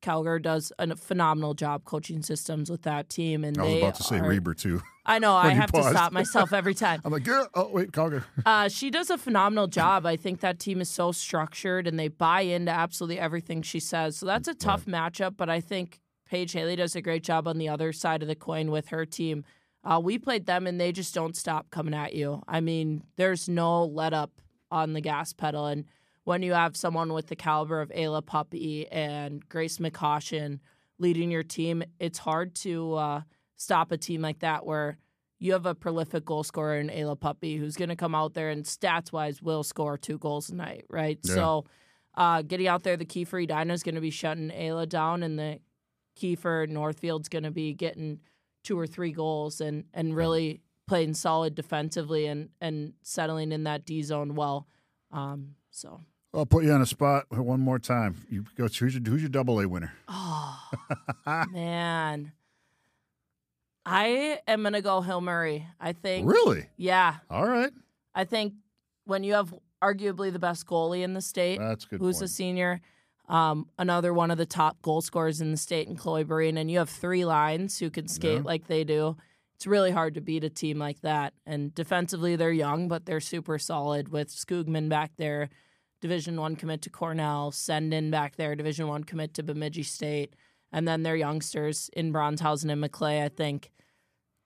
Calgar 0.01 0.41
does 0.41 0.71
a 0.79 0.95
phenomenal 0.95 1.53
job 1.53 1.83
coaching 1.83 2.21
systems 2.21 2.69
with 2.69 2.83
that 2.83 3.10
team, 3.10 3.43
and 3.43 3.57
I 3.57 3.63
was 3.63 3.73
about 3.75 3.95
to 3.95 4.03
say 4.03 4.19
are, 4.19 4.27
Reber 4.27 4.53
too. 4.53 4.81
I 5.05 5.19
know 5.19 5.33
I 5.36 5.49
have 5.49 5.71
to 5.71 5.83
stop 5.83 6.12
myself 6.13 6.53
every 6.53 6.73
time. 6.73 7.01
I'm 7.03 7.12
like, 7.12 7.25
yeah. 7.25 7.45
Oh 7.53 7.69
wait, 7.69 7.91
Calgary. 7.91 8.21
Uh, 8.45 8.69
she 8.69 8.89
does 8.89 9.10
a 9.10 9.17
phenomenal 9.17 9.67
job. 9.67 10.05
I 10.05 10.15
think 10.15 10.39
that 10.41 10.60
team 10.60 10.79
is 10.79 10.89
so 10.89 11.12
structured 11.12 11.88
and 11.88 11.99
they 11.99 12.07
buy 12.07 12.41
into 12.41 12.71
absolutely 12.71 13.19
everything 13.19 13.62
she 13.62 13.79
says. 13.79 14.17
So 14.17 14.25
that's 14.25 14.47
a 14.47 14.53
tough 14.53 14.86
matchup, 14.86 15.36
but 15.36 15.49
I 15.49 15.60
think 15.60 15.99
Paige 16.29 16.53
Haley 16.53 16.75
does 16.75 16.95
a 16.95 17.01
great 17.01 17.23
job 17.23 17.47
on 17.47 17.57
the 17.57 17.69
other 17.69 17.91
side 17.91 18.21
of 18.21 18.27
the 18.27 18.36
coin 18.36 18.71
with 18.71 18.89
her 18.89 19.05
team. 19.05 19.43
Uh, 19.83 19.99
we 19.99 20.17
played 20.17 20.45
them 20.45 20.67
and 20.67 20.79
they 20.79 20.91
just 20.91 21.13
don't 21.13 21.36
stop 21.36 21.69
coming 21.71 21.93
at 21.93 22.13
you. 22.13 22.41
I 22.47 22.62
mean, 22.62 23.03
there's 23.15 23.49
no 23.49 23.86
let 23.86 24.13
up 24.13 24.31
on 24.71 24.93
the 24.93 25.01
gas 25.01 25.33
pedal. 25.33 25.65
And 25.65 25.86
when 26.27 26.43
you 26.43 26.51
have 26.51 26.75
someone 26.75 27.13
with 27.13 27.27
the 27.27 27.37
caliber 27.37 27.79
of 27.79 27.87
Ayla 27.87 28.21
Puppe 28.21 28.85
and 28.91 29.47
Grace 29.47 29.77
McCaution 29.77 30.59
leading 30.99 31.31
your 31.31 31.41
team, 31.41 31.81
it's 32.01 32.19
hard 32.19 32.53
to 32.55 32.95
uh, 32.95 33.21
stop 33.55 33.93
a 33.93 33.97
team 33.97 34.21
like 34.21 34.39
that 34.39 34.65
where 34.65 34.97
you 35.39 35.53
have 35.53 35.65
a 35.65 35.73
prolific 35.73 36.25
goal 36.25 36.43
scorer 36.43 36.79
in 36.79 36.89
Ayla 36.89 37.17
Puppe 37.17 37.57
who's 37.57 37.77
going 37.77 37.87
to 37.87 37.95
come 37.95 38.13
out 38.13 38.33
there 38.33 38.49
and 38.49 38.65
stats 38.65 39.13
wise 39.13 39.41
will 39.41 39.63
score 39.63 39.97
two 39.97 40.17
goals 40.17 40.49
a 40.49 40.55
night, 40.55 40.83
right? 40.89 41.17
Yeah. 41.23 41.33
So 41.33 41.65
uh, 42.13 42.41
getting 42.41 42.67
out 42.67 42.83
there, 42.83 42.97
the 42.97 43.05
key 43.05 43.23
for 43.23 43.39
Edina 43.39 43.73
is 43.73 43.81
going 43.81 43.95
to 43.95 44.01
be 44.01 44.09
shutting 44.09 44.49
Ayla 44.49 44.89
down, 44.89 45.23
and 45.23 45.39
the 45.39 45.59
key 46.17 46.35
for 46.35 46.67
Northfield's 46.67 47.29
going 47.29 47.45
to 47.45 47.51
be 47.51 47.73
getting 47.73 48.19
two 48.65 48.77
or 48.77 48.85
three 48.85 49.13
goals 49.13 49.61
and 49.61 49.85
and 49.93 50.13
really 50.13 50.59
playing 50.87 51.13
solid 51.13 51.55
defensively 51.55 52.25
and 52.25 52.49
and 52.59 52.95
settling 53.01 53.53
in 53.53 53.63
that 53.63 53.85
D 53.85 54.01
zone 54.01 54.35
well. 54.35 54.67
Um, 55.09 55.55
so 55.71 56.01
I'll 56.38 56.45
put 56.45 56.63
you 56.63 56.71
on 56.71 56.82
a 56.82 56.86
spot 56.86 57.26
one 57.32 57.60
more 57.60 57.80
time. 57.80 58.15
You 58.30 58.45
go. 58.56 58.67
Who's 58.67 58.93
your 58.95 59.04
who's 59.04 59.21
your 59.21 59.30
double 59.30 59.60
A 59.60 59.67
winner? 59.67 59.91
oh 60.08 60.69
man, 61.52 62.32
I 63.86 64.39
am 64.47 64.63
gonna 64.63 64.82
go 64.82 65.02
Hill 65.02 65.21
Murray. 65.21 65.65
I 65.80 65.93
think 65.93 66.30
Really? 66.30 66.67
yeah. 66.78 67.15
All 67.30 67.47
right. 67.47 67.71
I 68.13 68.26
think 68.26 68.54
when 69.06 69.23
you 69.23 69.34
have 69.34 69.54
arguably 69.82 70.32
the 70.34 70.39
best 70.39 70.65
goalie 70.65 71.04
in 71.04 71.13
the 71.13 71.21
state, 71.21 71.60
That's 71.60 71.86
good. 71.86 72.00
who's 72.00 72.17
point. 72.17 72.26
a 72.26 72.28
senior, 72.28 72.82
um, 73.30 73.67
another 73.78 74.13
one 74.13 74.32
of 74.32 74.38
the 74.38 74.45
top 74.45 74.82
goal 74.82 75.02
scorers 75.02 75.39
in 75.39 75.52
the 75.52 75.58
state 75.58 75.88
in 75.88 75.95
Chloe 75.95 76.23
Breen, 76.23 76.58
and 76.58 76.69
you 76.69 76.80
have 76.80 76.89
three 76.89 77.23
lines 77.26 77.80
who 77.80 77.89
can 77.89 78.08
skate 78.08 78.38
Yeah. 78.39 78.43
like 78.43 78.67
they 78.67 78.84
do. 78.84 79.15
It's 79.56 79.65
really 79.67 79.91
hard 79.91 80.13
to 80.15 80.21
beat 80.21 80.43
a 80.43 80.50
team 80.50 80.78
like 80.78 81.02
that. 81.02 81.34
And 81.45 81.73
defensively, 81.73 82.36
they're 82.36 82.52
young, 82.52 82.88
but 82.88 83.06
they're 83.06 83.19
super 83.19 83.58
solid 83.58 84.10
with 84.10 84.30
Skoogman 84.30 84.88
back 84.89 85.12
there, 85.17 85.50
Division 86.01 86.39
One 86.39 86.55
commit 86.55 86.81
to 86.83 86.89
Cornell, 86.89 87.51
Sendin 87.51 88.12
back 88.12 88.36
there, 88.36 88.55
Division 88.55 88.88
One 88.88 89.03
commit 89.03 89.33
to 89.36 89.43
Bemidji 89.43 89.83
State, 89.83 90.36
and 90.71 90.88
then 90.88 91.03
their 91.03 91.15
youngsters 91.15 91.89
in 91.93 92.12
Bronzehausen 92.12 92.69
and 92.69 92.81
Maclay. 92.81 93.23
I 93.23 93.29
think 93.29 93.71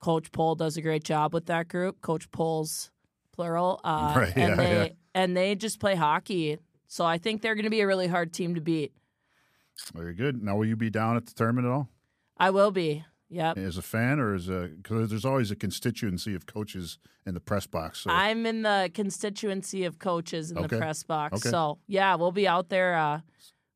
Coach 0.01 0.31
Pohl 0.31 0.55
does 0.55 0.77
a 0.77 0.81
great 0.81 1.03
job 1.03 1.33
with 1.33 1.47
that 1.47 1.67
group. 1.67 2.01
Coach 2.01 2.31
Pohl's 2.31 2.91
plural, 3.33 3.81
uh, 3.83 4.13
Right, 4.17 4.33
and 4.35 4.49
yeah, 4.49 4.55
they 4.55 4.73
yeah. 4.73 4.89
and 5.13 5.37
they 5.37 5.55
just 5.55 5.79
play 5.79 5.95
hockey. 5.95 6.57
So 6.87 7.05
I 7.05 7.17
think 7.17 7.41
they're 7.41 7.55
going 7.55 7.65
to 7.65 7.69
be 7.69 7.81
a 7.81 7.87
really 7.87 8.07
hard 8.07 8.33
team 8.33 8.55
to 8.55 8.61
beat. 8.61 8.93
Very 9.93 10.13
good. 10.13 10.43
Now, 10.43 10.57
will 10.57 10.65
you 10.65 10.75
be 10.75 10.89
down 10.89 11.15
at 11.15 11.25
the 11.25 11.33
tournament 11.33 11.65
at 11.65 11.71
all? 11.71 11.89
I 12.37 12.49
will 12.49 12.71
be. 12.71 13.05
Yep. 13.33 13.57
As 13.57 13.77
a 13.77 13.81
fan, 13.81 14.19
or 14.19 14.35
as 14.35 14.49
a 14.49 14.69
because 14.75 15.09
there's 15.09 15.23
always 15.25 15.51
a 15.51 15.55
constituency 15.55 16.35
of 16.35 16.45
coaches 16.45 16.97
in 17.25 17.33
the 17.33 17.39
press 17.39 17.65
box. 17.65 18.01
So 18.01 18.11
I'm 18.11 18.45
in 18.45 18.63
the 18.63 18.91
constituency 18.93 19.85
of 19.85 19.99
coaches 19.99 20.51
in 20.51 20.57
Okay. 20.57 20.67
the 20.67 20.77
press 20.77 21.03
box. 21.03 21.37
Okay. 21.37 21.49
So 21.49 21.79
yeah, 21.87 22.15
we'll 22.15 22.33
be 22.33 22.45
out 22.47 22.67
there. 22.69 22.95
Uh, 22.95 23.21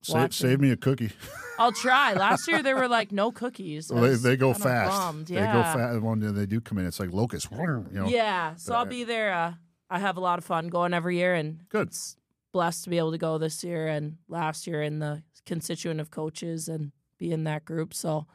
save, 0.02 0.34
save 0.34 0.60
me 0.60 0.72
a 0.72 0.76
cookie. 0.76 1.12
I'll 1.58 1.72
try. 1.72 2.14
Last 2.14 2.48
year 2.50 2.62
there 2.62 2.76
were 2.76 2.88
like 3.00 3.14
no 3.14 3.32
cookies. 3.32 3.90
Well, 3.92 4.04
they, 4.04 4.16
they 4.16 4.36
go 4.36 4.54
fast. 4.54 4.92
bummed. 4.92 5.28
They 5.28 5.36
go 5.36 5.64
fast. 5.64 6.02
When 6.02 6.36
they 6.36 6.46
do 6.46 6.60
come 6.60 6.78
in, 6.80 6.86
it's 6.86 7.00
like 7.00 7.14
locusts. 7.14 7.48
You 7.50 7.86
know. 7.92 8.08
Yeah. 8.08 8.56
So 8.58 8.74
I'll 8.74 8.82
Uh, 8.82 8.86
be 8.86 9.04
there. 9.06 9.34
Uh, 9.34 9.54
I 9.90 10.00
have 10.00 10.18
a 10.18 10.20
lot 10.20 10.38
of 10.38 10.44
fun 10.44 10.68
going 10.68 10.94
every 10.94 11.16
year, 11.18 11.34
and 11.34 11.62
Good. 11.70 11.88
it's 11.88 12.18
blessed 12.52 12.84
to 12.86 12.90
be 12.90 12.98
able 12.98 13.12
to 13.12 13.18
go 13.18 13.38
this 13.38 13.64
year 13.64 13.88
and 13.88 14.18
last 14.28 14.68
year 14.68 14.82
in 14.82 15.00
the 15.00 15.24
constituent 15.46 16.02
of 16.02 16.12
coaches 16.12 16.68
and 16.68 16.92
be 17.20 17.32
in 17.32 17.44
that 17.46 17.64
group. 17.66 17.94
So 17.94 18.26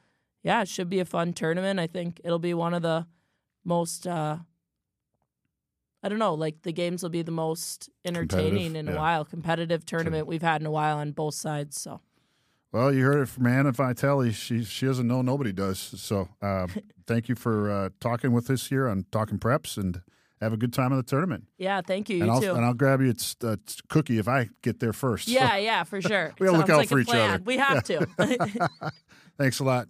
yeah, 0.42 0.62
it 0.62 0.68
should 0.68 0.88
be 0.88 1.00
a 1.00 1.04
fun 1.04 1.32
tournament. 1.32 1.78
I 1.78 1.86
think 1.86 2.20
it'll 2.24 2.38
be 2.38 2.54
one 2.54 2.74
of 2.74 2.82
the 2.82 3.06
most. 3.64 4.06
Uh, 4.06 4.38
I 6.02 6.08
don't 6.08 6.18
know, 6.18 6.32
like 6.34 6.62
the 6.62 6.72
games 6.72 7.02
will 7.02 7.10
be 7.10 7.22
the 7.22 7.30
most 7.30 7.90
entertaining 8.06 8.74
in 8.74 8.88
a 8.88 8.96
while, 8.96 9.24
competitive 9.24 9.84
tournament 9.84 10.26
we've 10.26 10.40
had 10.40 10.62
in 10.62 10.66
a 10.66 10.70
while 10.70 10.96
on 10.96 11.12
both 11.12 11.34
sides. 11.34 11.78
So 11.78 12.00
Well, 12.72 12.90
you 12.90 13.04
heard 13.04 13.20
it 13.20 13.28
from 13.28 13.44
Hannah 13.44 13.72
Vitelli. 13.72 14.32
She 14.32 14.64
she 14.64 14.86
doesn't 14.86 15.06
know, 15.06 15.20
nobody 15.20 15.52
does. 15.52 15.78
So 15.78 16.28
um, 16.40 16.70
thank 17.06 17.28
you 17.28 17.34
for 17.34 17.70
uh, 17.70 17.88
talking 18.00 18.32
with 18.32 18.48
us 18.48 18.68
here 18.68 18.88
on 18.88 19.04
Talking 19.12 19.38
Preps, 19.38 19.76
and 19.76 20.00
have 20.40 20.54
a 20.54 20.56
good 20.56 20.72
time 20.72 20.90
in 20.90 20.96
the 20.96 21.02
tournament. 21.02 21.44
yeah, 21.58 21.82
thank 21.82 22.08
you. 22.08 22.16
You 22.16 22.22
and 22.22 22.30
I'll 22.30 22.40
too. 22.40 22.54
and 22.54 22.64
I'll 22.64 22.74
grab 22.74 23.02
you 23.02 23.12
a 23.42 23.46
uh, 23.46 23.56
cookie 23.88 24.18
if 24.18 24.26
I 24.26 24.48
get 24.62 24.80
there 24.80 24.94
first. 24.94 25.26
So, 25.26 25.32
yeah, 25.32 25.56
yeah, 25.58 25.84
for 25.84 26.00
sure. 26.00 26.32
We 26.40 26.46
gotta 26.46 26.58
look 26.58 26.70
out 26.70 26.78
like 26.78 26.88
for 26.88 26.98
each 26.98 27.08
plan. 27.08 27.30
other. 27.30 27.42
We 27.44 27.58
have 27.58 27.84
to. 27.84 28.06
thanks 29.38 29.60
a 29.60 29.64
lot. 29.64 29.88